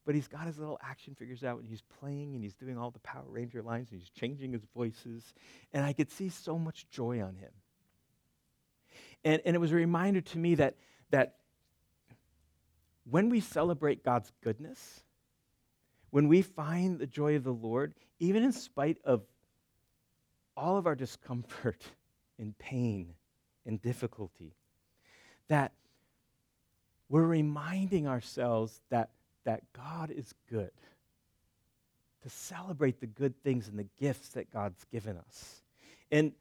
But 0.07 0.15
he's 0.15 0.29
got 0.29 0.47
his 0.47 0.57
little 0.57 0.79
action 0.81 1.15
figures 1.15 1.43
out, 1.43 1.59
and 1.59 1.67
he's 1.67 1.81
playing, 1.99 2.33
and 2.33 2.41
he's 2.41 2.53
doing 2.53 2.77
all 2.77 2.91
the 2.91 2.99
Power 2.99 3.25
Ranger 3.27 3.61
lines, 3.61 3.91
and 3.91 3.99
he's 3.99 4.09
changing 4.09 4.53
his 4.53 4.63
voices. 4.73 5.33
And 5.73 5.83
I 5.83 5.91
could 5.91 6.09
see 6.09 6.29
so 6.29 6.57
much 6.57 6.89
joy 6.89 7.21
on 7.21 7.35
him. 7.35 7.51
And, 9.25 9.41
and 9.45 9.53
it 9.53 9.59
was 9.59 9.73
a 9.73 9.75
reminder 9.75 10.21
to 10.21 10.37
me 10.37 10.55
that, 10.55 10.77
that 11.09 11.35
when 13.03 13.27
we 13.27 13.41
celebrate 13.41 14.01
God's 14.01 14.31
goodness, 14.41 15.01
when 16.09 16.29
we 16.29 16.41
find 16.41 16.99
the 16.99 17.05
joy 17.05 17.35
of 17.35 17.43
the 17.43 17.51
Lord, 17.51 17.93
even 18.19 18.45
in 18.45 18.53
spite 18.53 18.99
of 19.03 19.23
all 20.55 20.77
of 20.77 20.87
our 20.87 20.95
discomfort 20.95 21.83
and 22.39 22.57
pain 22.57 23.13
and 23.65 23.81
difficulty, 23.81 24.55
that 25.49 25.73
we're 27.09 27.25
reminding 27.25 28.07
ourselves 28.07 28.79
that, 28.89 29.09
that 29.47 29.63
God 29.71 30.11
is 30.11 30.33
good, 30.51 30.71
to 32.21 32.29
celebrate 32.29 32.99
the 32.99 33.07
good 33.07 33.41
things 33.43 33.69
and 33.69 33.79
the 33.79 33.87
gifts 33.97 34.29
that 34.29 34.51
God's 34.51 34.83
given 34.91 35.17
us. 35.17 35.61
And 36.11 36.33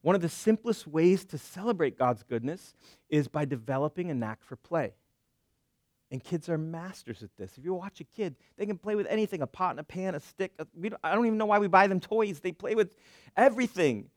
one 0.00 0.14
of 0.14 0.22
the 0.22 0.30
simplest 0.30 0.86
ways 0.86 1.26
to 1.26 1.36
celebrate 1.36 1.98
God's 1.98 2.22
goodness 2.22 2.74
is 3.10 3.28
by 3.28 3.44
developing 3.44 4.10
a 4.10 4.14
knack 4.14 4.42
for 4.42 4.56
play. 4.56 4.94
And 6.10 6.24
kids 6.24 6.48
are 6.48 6.56
masters 6.56 7.22
at 7.22 7.36
this. 7.36 7.58
If 7.58 7.66
you 7.66 7.74
watch 7.74 8.00
a 8.00 8.04
kid, 8.04 8.34
they 8.56 8.64
can 8.64 8.78
play 8.78 8.94
with 8.94 9.08
anything 9.10 9.42
a 9.42 9.46
pot 9.46 9.72
and 9.72 9.80
a 9.80 9.84
pan, 9.84 10.14
a 10.14 10.20
stick. 10.20 10.52
A, 10.58 10.64
don't, 10.64 10.94
I 11.04 11.14
don't 11.14 11.26
even 11.26 11.36
know 11.36 11.46
why 11.46 11.58
we 11.58 11.68
buy 11.68 11.86
them 11.86 12.00
toys. 12.00 12.40
They 12.40 12.52
play 12.52 12.74
with 12.74 12.96
everything. 13.36 14.08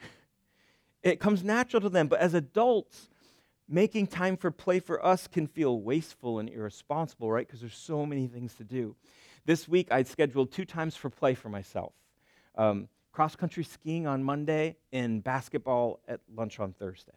It 1.02 1.20
comes 1.20 1.44
natural 1.44 1.80
to 1.82 1.88
them. 1.88 2.08
But 2.08 2.18
as 2.18 2.34
adults, 2.34 3.08
making 3.68 4.06
time 4.06 4.36
for 4.36 4.50
play 4.50 4.78
for 4.78 5.04
us 5.04 5.26
can 5.26 5.46
feel 5.46 5.80
wasteful 5.80 6.38
and 6.38 6.48
irresponsible, 6.48 7.30
right? 7.30 7.46
Because 7.46 7.60
there's 7.60 7.76
so 7.76 8.06
many 8.06 8.26
things 8.26 8.54
to 8.54 8.64
do. 8.64 8.94
This 9.44 9.68
week, 9.68 9.88
I'd 9.90 10.08
scheduled 10.08 10.52
two 10.52 10.64
times 10.64 10.96
for 10.96 11.10
play 11.10 11.34
for 11.34 11.48
myself 11.48 11.92
um, 12.56 12.88
cross 13.12 13.36
country 13.36 13.64
skiing 13.64 14.06
on 14.06 14.22
Monday 14.22 14.76
and 14.92 15.22
basketball 15.22 16.00
at 16.06 16.20
lunch 16.34 16.60
on 16.60 16.72
Thursday. 16.72 17.12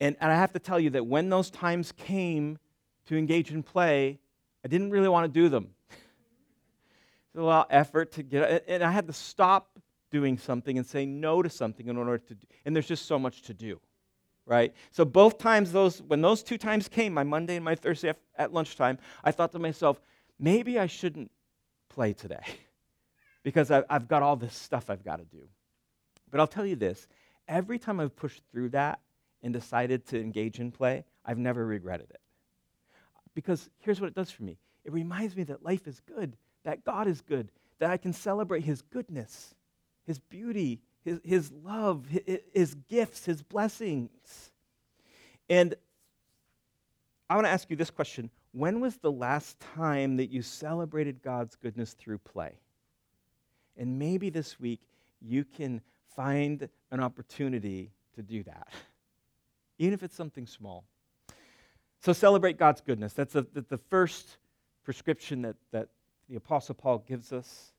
And, 0.00 0.16
and 0.20 0.32
I 0.32 0.36
have 0.36 0.52
to 0.52 0.58
tell 0.58 0.80
you 0.80 0.90
that 0.90 1.06
when 1.06 1.28
those 1.28 1.50
times 1.50 1.92
came, 1.92 2.58
to 3.06 3.16
engage 3.16 3.50
in 3.50 3.62
play, 3.62 4.18
I 4.64 4.68
didn't 4.68 4.90
really 4.90 5.08
want 5.08 5.32
to 5.32 5.40
do 5.40 5.48
them. 5.48 5.70
it's 5.90 7.36
a 7.36 7.42
lot 7.42 7.66
of 7.66 7.74
effort 7.74 8.12
to 8.12 8.22
get, 8.22 8.64
and 8.68 8.82
I 8.82 8.90
had 8.90 9.06
to 9.08 9.12
stop 9.12 9.78
doing 10.10 10.38
something 10.38 10.76
and 10.76 10.86
say 10.86 11.06
no 11.06 11.42
to 11.42 11.50
something 11.50 11.88
in 11.88 11.96
order 11.96 12.18
to 12.18 12.36
and 12.64 12.76
there's 12.76 12.86
just 12.86 13.06
so 13.06 13.18
much 13.18 13.42
to 13.42 13.54
do, 13.54 13.80
right? 14.46 14.74
So 14.90 15.04
both 15.04 15.38
times 15.38 15.72
those, 15.72 16.02
when 16.02 16.20
those 16.20 16.42
two 16.42 16.58
times 16.58 16.88
came, 16.88 17.14
my 17.14 17.24
Monday 17.24 17.56
and 17.56 17.64
my 17.64 17.74
Thursday 17.74 18.14
at 18.36 18.52
lunchtime, 18.52 18.98
I 19.22 19.30
thought 19.30 19.52
to 19.52 19.58
myself, 19.58 20.00
maybe 20.38 20.78
I 20.78 20.86
shouldn't 20.86 21.30
play 21.88 22.12
today 22.12 22.44
because 23.42 23.70
I've 23.70 24.08
got 24.08 24.22
all 24.22 24.36
this 24.36 24.54
stuff 24.54 24.90
I've 24.90 25.04
got 25.04 25.16
to 25.16 25.24
do. 25.24 25.48
But 26.30 26.40
I'll 26.40 26.46
tell 26.46 26.66
you 26.66 26.76
this 26.76 27.06
every 27.48 27.78
time 27.78 28.00
I've 28.00 28.16
pushed 28.16 28.42
through 28.50 28.70
that 28.70 29.00
and 29.42 29.52
decided 29.52 30.06
to 30.06 30.20
engage 30.20 30.60
in 30.60 30.70
play, 30.70 31.04
I've 31.24 31.38
never 31.38 31.64
regretted 31.66 32.10
it. 32.10 32.20
Because 33.34 33.70
here's 33.78 34.00
what 34.00 34.08
it 34.08 34.14
does 34.14 34.30
for 34.30 34.42
me 34.42 34.58
it 34.84 34.92
reminds 34.92 35.36
me 35.36 35.44
that 35.44 35.62
life 35.62 35.86
is 35.86 36.00
good, 36.00 36.36
that 36.64 36.84
God 36.84 37.06
is 37.06 37.20
good, 37.20 37.50
that 37.78 37.90
I 37.90 37.96
can 37.96 38.12
celebrate 38.12 38.64
His 38.64 38.82
goodness, 38.82 39.54
His 40.04 40.18
beauty, 40.18 40.80
His, 41.04 41.20
his 41.24 41.52
love, 41.64 42.06
his, 42.06 42.38
his 42.52 42.74
gifts, 42.88 43.24
His 43.24 43.42
blessings. 43.42 44.10
And 45.48 45.74
I 47.28 47.34
want 47.34 47.46
to 47.46 47.50
ask 47.50 47.70
you 47.70 47.76
this 47.76 47.90
question 47.90 48.30
When 48.52 48.80
was 48.80 48.96
the 48.96 49.12
last 49.12 49.58
time 49.74 50.16
that 50.16 50.30
you 50.30 50.42
celebrated 50.42 51.22
God's 51.22 51.56
goodness 51.56 51.94
through 51.94 52.18
play? 52.18 52.52
And 53.76 53.98
maybe 53.98 54.30
this 54.30 54.60
week 54.60 54.80
you 55.20 55.44
can 55.44 55.80
find 56.14 56.68
an 56.90 57.00
opportunity 57.00 57.90
to 58.14 58.22
do 58.22 58.42
that, 58.42 58.68
even 59.78 59.94
if 59.94 60.02
it's 60.02 60.14
something 60.14 60.46
small. 60.46 60.84
So 62.00 62.12
celebrate 62.12 62.58
God's 62.58 62.80
goodness. 62.80 63.12
That's 63.12 63.32
the, 63.32 63.46
the, 63.52 63.78
first 63.78 64.36
prescription 64.84 65.42
that, 65.42 65.54
that 65.70 65.88
the 66.28 66.34
Apostle 66.34 66.74
Paul 66.74 66.98
gives 66.98 67.32
us 67.32 67.72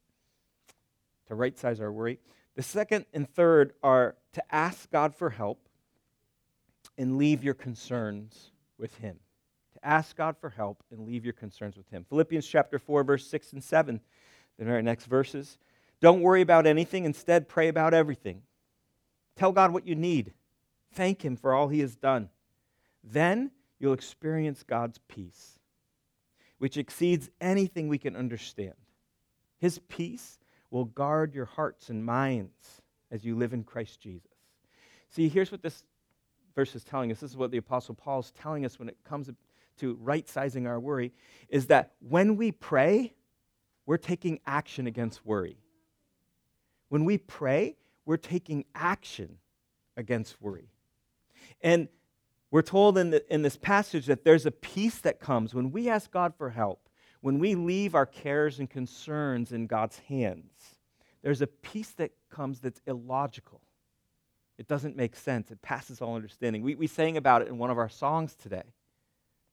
to 1.27 1.35
right 1.35 1.57
size 1.59 1.81
our 1.81 1.91
worry. 1.91 2.19
The 2.55 2.63
second 2.63 3.05
and 3.13 3.27
third 3.27 3.73
are 3.81 4.15
to 4.33 4.55
ask 4.55 4.89
God 4.91 5.15
for 5.15 5.29
help 5.29 5.67
and 6.97 7.17
leave 7.17 7.43
your 7.43 7.53
concerns 7.53 8.51
with 8.77 8.95
Him. 8.97 9.19
To 9.73 9.87
ask 9.87 10.15
God 10.15 10.37
for 10.37 10.49
help 10.49 10.83
and 10.91 11.07
leave 11.07 11.23
your 11.23 11.33
concerns 11.33 11.75
with 11.75 11.89
Him. 11.89 12.05
Philippians 12.07 12.47
chapter 12.47 12.77
4, 12.77 13.03
verse 13.03 13.25
6 13.27 13.53
and 13.53 13.63
7, 13.63 13.99
the 14.59 14.65
very 14.65 14.83
next 14.83 15.05
verses. 15.05 15.57
Don't 15.99 16.21
worry 16.21 16.41
about 16.41 16.67
anything, 16.67 17.05
instead, 17.05 17.47
pray 17.47 17.69
about 17.69 17.93
everything. 17.93 18.43
Tell 19.35 19.51
God 19.51 19.71
what 19.71 19.87
you 19.87 19.95
need. 19.95 20.33
Thank 20.93 21.23
Him 21.23 21.35
for 21.35 21.53
all 21.53 21.69
He 21.69 21.79
has 21.79 21.95
done. 21.95 22.29
Then 23.03 23.51
you'll 23.79 23.93
experience 23.93 24.63
God's 24.63 24.99
peace, 25.07 25.57
which 26.59 26.77
exceeds 26.77 27.29
anything 27.41 27.87
we 27.87 27.97
can 27.97 28.15
understand. 28.15 28.75
His 29.57 29.79
peace 29.87 30.37
will 30.73 30.85
guard 30.85 31.35
your 31.35 31.45
hearts 31.45 31.89
and 31.89 32.03
minds 32.03 32.81
as 33.11 33.23
you 33.23 33.35
live 33.35 33.53
in 33.53 33.63
Christ 33.63 34.01
Jesus. 34.01 34.31
See, 35.11 35.29
here's 35.29 35.51
what 35.51 35.61
this 35.61 35.83
verse 36.55 36.73
is 36.73 36.83
telling 36.83 37.11
us. 37.11 37.19
This 37.19 37.29
is 37.29 37.37
what 37.37 37.51
the 37.51 37.57
Apostle 37.57 37.93
Paul 37.93 38.21
is 38.21 38.31
telling 38.31 38.65
us 38.65 38.79
when 38.79 38.89
it 38.89 38.97
comes 39.07 39.29
to 39.77 39.93
right 40.01 40.27
sizing 40.27 40.65
our 40.65 40.79
worry 40.79 41.13
is 41.47 41.67
that 41.67 41.91
when 41.99 42.37
we 42.37 42.51
pray, 42.51 43.13
we're 43.85 43.97
taking 43.97 44.39
action 44.47 44.87
against 44.87 45.23
worry. 45.23 45.57
When 46.89 47.05
we 47.05 47.19
pray, 47.19 47.75
we're 48.05 48.17
taking 48.17 48.65
action 48.73 49.37
against 49.95 50.41
worry. 50.41 50.69
And 51.61 51.87
we're 52.49 52.63
told 52.63 52.97
in, 52.97 53.11
the, 53.11 53.31
in 53.31 53.43
this 53.43 53.57
passage 53.57 54.07
that 54.07 54.23
there's 54.23 54.47
a 54.47 54.51
peace 54.51 54.97
that 55.01 55.19
comes 55.19 55.53
when 55.53 55.71
we 55.71 55.87
ask 55.87 56.09
God 56.09 56.33
for 56.35 56.49
help, 56.49 56.82
when 57.23 57.39
we 57.39 57.55
leave 57.55 57.95
our 57.95 58.05
cares 58.05 58.59
and 58.59 58.69
concerns 58.69 59.53
in 59.53 59.65
God's 59.65 59.97
hands. 60.09 60.75
There's 61.21 61.41
a 61.41 61.47
peace 61.47 61.91
that 61.91 62.11
comes 62.29 62.59
that's 62.59 62.81
illogical. 62.85 63.61
It 64.57 64.67
doesn't 64.67 64.97
make 64.97 65.15
sense. 65.15 65.49
It 65.49 65.61
passes 65.61 66.01
all 66.01 66.17
understanding. 66.17 66.63
We, 66.63 66.75
we 66.75 66.85
sang 66.85 67.15
about 67.15 67.41
it 67.41 67.47
in 67.47 67.57
one 67.57 67.71
of 67.71 67.77
our 67.77 67.87
songs 67.87 68.35
today. 68.35 68.73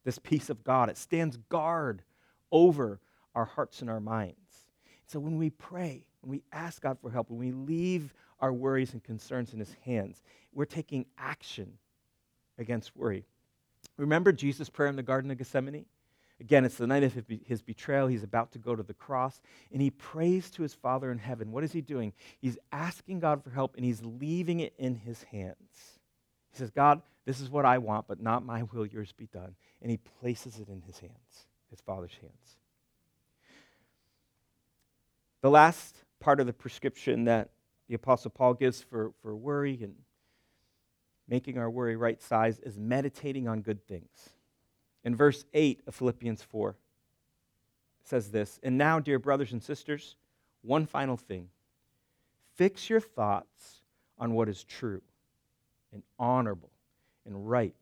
This 0.05 0.19
peace 0.19 0.51
of 0.51 0.65
God, 0.65 0.91
it 0.91 0.99
stands 0.99 1.37
guard 1.49 2.03
over 2.51 2.99
our 3.37 3.45
hearts 3.45 3.83
and 3.83 3.89
our 3.89 4.01
minds. 4.01 4.67
So 5.07 5.21
when 5.21 5.39
we 5.39 5.51
pray, 5.51 6.05
when 6.23 6.33
we 6.33 6.43
ask 6.53 6.83
God 6.83 6.99
for 7.01 7.13
help, 7.13 7.31
when 7.31 7.39
we 7.39 7.53
leave 7.53 8.13
our 8.41 8.53
worries 8.53 8.95
and 8.95 9.05
concerns 9.05 9.53
in 9.53 9.61
His 9.61 9.77
hands, 9.85 10.25
we're 10.53 10.65
taking 10.65 11.07
action 11.17 11.75
against 12.59 12.97
worry. 12.97 13.27
Remember 13.97 14.33
Jesus' 14.33 14.69
prayer 14.69 14.89
in 14.89 14.97
the 14.97 15.05
Garden 15.05 15.31
of 15.31 15.39
Gethsemane? 15.39 15.85
Again, 16.41 16.65
it's 16.65 16.77
the 16.77 16.87
night 16.87 17.03
of 17.03 17.15
his 17.45 17.61
betrayal. 17.61 18.07
He's 18.07 18.23
about 18.23 18.53
to 18.53 18.59
go 18.59 18.75
to 18.75 18.83
the 18.83 18.95
cross, 18.95 19.41
and 19.71 19.83
he 19.83 19.91
prays 19.91 20.51
to 20.53 20.63
his 20.63 20.73
Father 20.73 21.13
in 21.13 21.19
heaven. 21.19 21.53
What 21.53 21.65
is 21.65 21.73
he 21.73 21.83
doing? 21.83 22.15
He's 22.41 22.57
asking 22.73 23.21
God 23.21 23.45
for 23.45 23.51
help, 23.51 23.77
and 23.77 23.85
he's 23.85 24.03
leaving 24.03 24.61
it 24.61 24.73
in 24.79 24.95
his 24.95 25.23
hands. 25.25 25.99
He 26.51 26.59
says, 26.59 26.71
God, 26.71 27.03
this 27.27 27.41
is 27.41 27.51
what 27.51 27.67
I 27.67 27.77
want, 27.79 28.09
but 28.09 28.23
not 28.23 28.45
my 28.45 28.63
will, 28.63 28.87
yours 28.87 29.13
be 29.13 29.27
done. 29.27 29.55
And 29.83 29.91
he 29.91 29.99
places 29.99 30.59
it 30.59 30.69
in 30.69 30.81
his 30.81 30.99
hands, 30.99 31.47
his 31.69 31.81
Father's 31.83 32.17
hands. 32.21 32.57
The 35.43 35.51
last 35.51 35.97
part 36.21 36.41
of 36.41 36.47
the 36.47 36.53
prescription 36.55 37.25
that 37.25 37.51
the 37.89 37.95
Apostle 37.95 38.31
Paul 38.31 38.55
gives 38.55 38.83
for, 38.83 39.13
for 39.23 39.37
worry 39.37 39.79
and 39.83 39.95
making 41.29 41.59
our 41.59 41.71
worry 41.71 41.97
right 41.97 42.21
size 42.21 42.59
is 42.61 42.79
meditating 42.79 43.47
on 43.47 43.61
good 43.61 43.87
things. 43.87 44.31
In 45.05 45.17
verse 45.17 45.45
8 45.55 45.81
of 45.87 45.95
Philippians 45.95 46.43
4, 46.43 46.77
says 48.05 48.31
this 48.31 48.59
And 48.63 48.77
now, 48.77 48.99
dear 48.99 49.19
brothers 49.19 49.53
and 49.53 49.63
sisters, 49.63 50.17
one 50.63 50.87
final 50.87 51.17
thing. 51.17 51.49
Fix 52.57 52.91
your 52.91 53.01
thoughts 53.01 53.83
on 54.19 54.35
what 54.35 54.49
is 54.49 54.65
true 54.65 55.03
and 55.93 56.03
honorable 56.19 56.71
and 57.25 57.49
right 57.49 57.75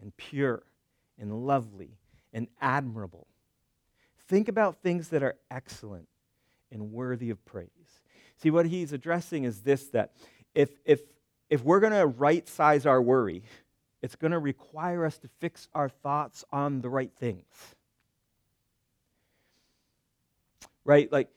and 0.00 0.16
pure 0.16 0.62
and 1.18 1.46
lovely 1.46 1.90
and 2.32 2.48
admirable. 2.60 3.26
Think 4.26 4.48
about 4.48 4.82
things 4.82 5.08
that 5.08 5.22
are 5.22 5.36
excellent 5.50 6.08
and 6.72 6.92
worthy 6.92 7.30
of 7.30 7.44
praise. 7.44 7.68
See, 8.36 8.50
what 8.50 8.66
he's 8.66 8.92
addressing 8.92 9.44
is 9.44 9.60
this 9.60 9.84
that 9.88 10.12
if, 10.54 10.70
if 10.84 11.00
if 11.50 11.64
we're 11.64 11.80
going 11.80 11.92
to 11.92 12.06
right 12.06 12.46
size 12.48 12.86
our 12.86 13.00
worry, 13.00 13.42
it's 14.02 14.16
going 14.16 14.30
to 14.30 14.38
require 14.38 15.04
us 15.04 15.18
to 15.18 15.28
fix 15.40 15.68
our 15.74 15.88
thoughts 15.88 16.44
on 16.52 16.80
the 16.80 16.88
right 16.88 17.12
things. 17.18 17.44
Right? 20.84 21.10
Like, 21.10 21.28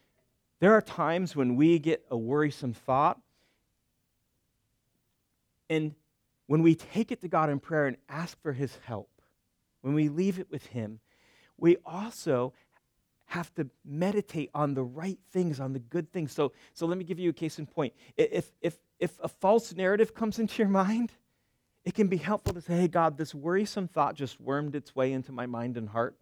there 0.59 0.73
are 0.73 0.81
times 0.81 1.35
when 1.35 1.55
we 1.55 1.79
get 1.79 2.05
a 2.09 2.17
worrisome 2.17 2.73
thought, 2.73 3.19
and 5.69 5.95
when 6.47 6.61
we 6.61 6.75
take 6.75 7.11
it 7.11 7.21
to 7.21 7.27
God 7.27 7.49
in 7.49 7.59
prayer 7.59 7.87
and 7.87 7.97
ask 8.07 8.39
for 8.41 8.53
His 8.53 8.77
help, 8.85 9.09
when 9.81 9.93
we 9.93 10.09
leave 10.09 10.37
it 10.37 10.51
with 10.51 10.65
Him, 10.67 10.99
we 11.57 11.77
also 11.85 12.53
have 13.25 13.53
to 13.55 13.69
meditate 13.85 14.49
on 14.53 14.73
the 14.73 14.83
right 14.83 15.17
things, 15.31 15.59
on 15.59 15.73
the 15.73 15.79
good 15.79 16.11
things. 16.11 16.33
So, 16.33 16.51
so 16.73 16.85
let 16.85 16.97
me 16.97 17.05
give 17.05 17.17
you 17.17 17.29
a 17.29 17.33
case 17.33 17.59
in 17.59 17.65
point. 17.65 17.93
If, 18.17 18.51
if, 18.61 18.77
if 18.99 19.17
a 19.23 19.29
false 19.29 19.73
narrative 19.73 20.13
comes 20.13 20.37
into 20.37 20.61
your 20.61 20.67
mind, 20.67 21.13
it 21.83 21.95
can 21.95 22.07
be 22.07 22.17
helpful 22.17 22.53
to 22.53 22.61
say, 22.61 22.81
hey, 22.81 22.87
God, 22.87 23.17
this 23.17 23.33
worrisome 23.33 23.87
thought 23.87 24.15
just 24.15 24.39
wormed 24.39 24.75
its 24.75 24.95
way 24.95 25.13
into 25.13 25.31
my 25.31 25.45
mind 25.45 25.77
and 25.77 25.89
heart. 25.89 26.15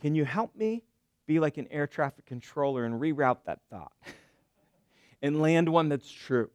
Can 0.00 0.14
you 0.14 0.24
help 0.24 0.54
me 0.54 0.82
be 1.26 1.40
like 1.40 1.56
an 1.56 1.66
air 1.70 1.86
traffic 1.86 2.26
controller 2.26 2.84
and 2.84 3.00
reroute 3.00 3.38
that 3.46 3.60
thought 3.70 3.92
and 5.22 5.40
land 5.40 5.68
one 5.68 5.88
that's 5.88 6.10
true? 6.10 6.50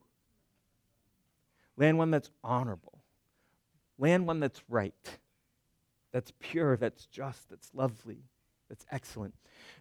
Land 1.76 1.98
one 1.98 2.12
that's 2.12 2.30
honorable. 2.44 3.00
Land 3.98 4.28
one 4.28 4.40
that's 4.40 4.62
right, 4.70 4.94
that's 6.12 6.32
pure, 6.40 6.76
that's 6.78 7.06
just, 7.06 7.50
that's 7.50 7.70
lovely, 7.74 8.24
that's 8.68 8.86
excellent. 8.92 9.34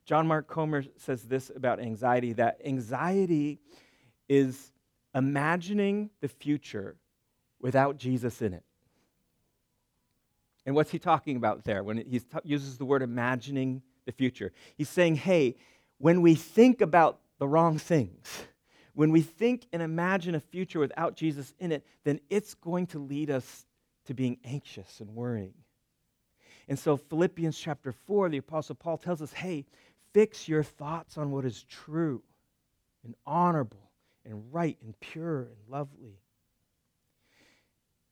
John 0.04 0.26
Mark 0.26 0.46
Comer 0.46 0.84
says 0.96 1.22
this 1.22 1.50
about 1.54 1.80
anxiety 1.80 2.34
that 2.34 2.60
anxiety 2.64 3.60
is 4.28 4.72
imagining 5.14 6.10
the 6.20 6.28
future 6.28 6.96
without 7.60 7.96
Jesus 7.98 8.42
in 8.42 8.54
it. 8.54 8.64
And 10.66 10.74
what's 10.74 10.90
he 10.90 10.98
talking 10.98 11.36
about 11.36 11.64
there 11.64 11.82
when 11.82 11.96
he 11.98 12.20
t- 12.20 12.26
uses 12.44 12.78
the 12.78 12.84
word 12.84 13.02
imagining 13.02 13.82
the 14.04 14.12
future? 14.12 14.52
He's 14.76 14.88
saying, 14.88 15.16
hey, 15.16 15.56
when 15.98 16.22
we 16.22 16.34
think 16.34 16.80
about 16.80 17.18
the 17.38 17.48
wrong 17.48 17.78
things, 17.78 18.44
when 18.94 19.10
we 19.10 19.22
think 19.22 19.66
and 19.72 19.82
imagine 19.82 20.34
a 20.34 20.40
future 20.40 20.78
without 20.78 21.16
Jesus 21.16 21.54
in 21.58 21.72
it, 21.72 21.86
then 22.04 22.20
it's 22.28 22.54
going 22.54 22.86
to 22.88 22.98
lead 22.98 23.30
us 23.30 23.66
to 24.06 24.14
being 24.14 24.38
anxious 24.44 25.00
and 25.00 25.14
worrying. 25.14 25.54
And 26.68 26.78
so, 26.78 26.96
Philippians 26.96 27.58
chapter 27.58 27.92
4, 27.92 28.28
the 28.28 28.38
Apostle 28.38 28.76
Paul 28.76 28.98
tells 28.98 29.22
us 29.22 29.32
hey, 29.32 29.66
fix 30.12 30.48
your 30.48 30.62
thoughts 30.62 31.18
on 31.18 31.30
what 31.30 31.44
is 31.44 31.64
true 31.64 32.22
and 33.04 33.14
honorable 33.26 33.90
and 34.24 34.52
right 34.52 34.76
and 34.84 34.98
pure 35.00 35.42
and 35.42 35.56
lovely. 35.68 36.20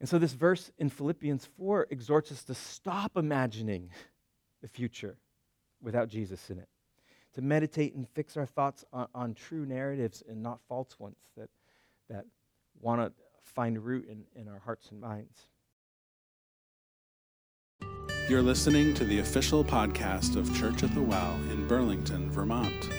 And 0.00 0.08
so, 0.08 0.18
this 0.18 0.32
verse 0.32 0.70
in 0.78 0.90
Philippians 0.90 1.48
4 1.58 1.88
exhorts 1.90 2.30
us 2.30 2.44
to 2.44 2.54
stop 2.54 3.16
imagining 3.16 3.90
the 4.62 4.68
future 4.68 5.16
without 5.82 6.08
Jesus 6.08 6.50
in 6.50 6.58
it, 6.58 6.68
to 7.34 7.42
meditate 7.42 7.94
and 7.94 8.08
fix 8.08 8.37
our 8.37 8.46
thoughts 8.46 8.84
on, 8.92 9.08
on 9.14 9.34
true 9.34 9.66
narratives 9.66 10.22
and 10.28 10.42
not 10.42 10.61
false 10.68 10.98
ones 10.98 11.16
that, 11.37 11.48
that 12.08 12.24
want 12.80 13.00
to 13.00 13.12
find 13.42 13.84
root 13.84 14.08
in, 14.08 14.22
in 14.40 14.48
our 14.48 14.61
hearts 14.61 14.90
and 14.90 15.00
minds. 15.00 15.48
You're 18.28 18.42
listening 18.42 18.92
to 18.94 19.04
the 19.04 19.20
official 19.20 19.64
podcast 19.64 20.37
of 20.37 20.54
Church 20.54 20.82
at 20.82 20.94
the 20.94 21.02
Well 21.02 21.34
in 21.50 21.66
Burlington, 21.66 22.30
Vermont. 22.30 22.90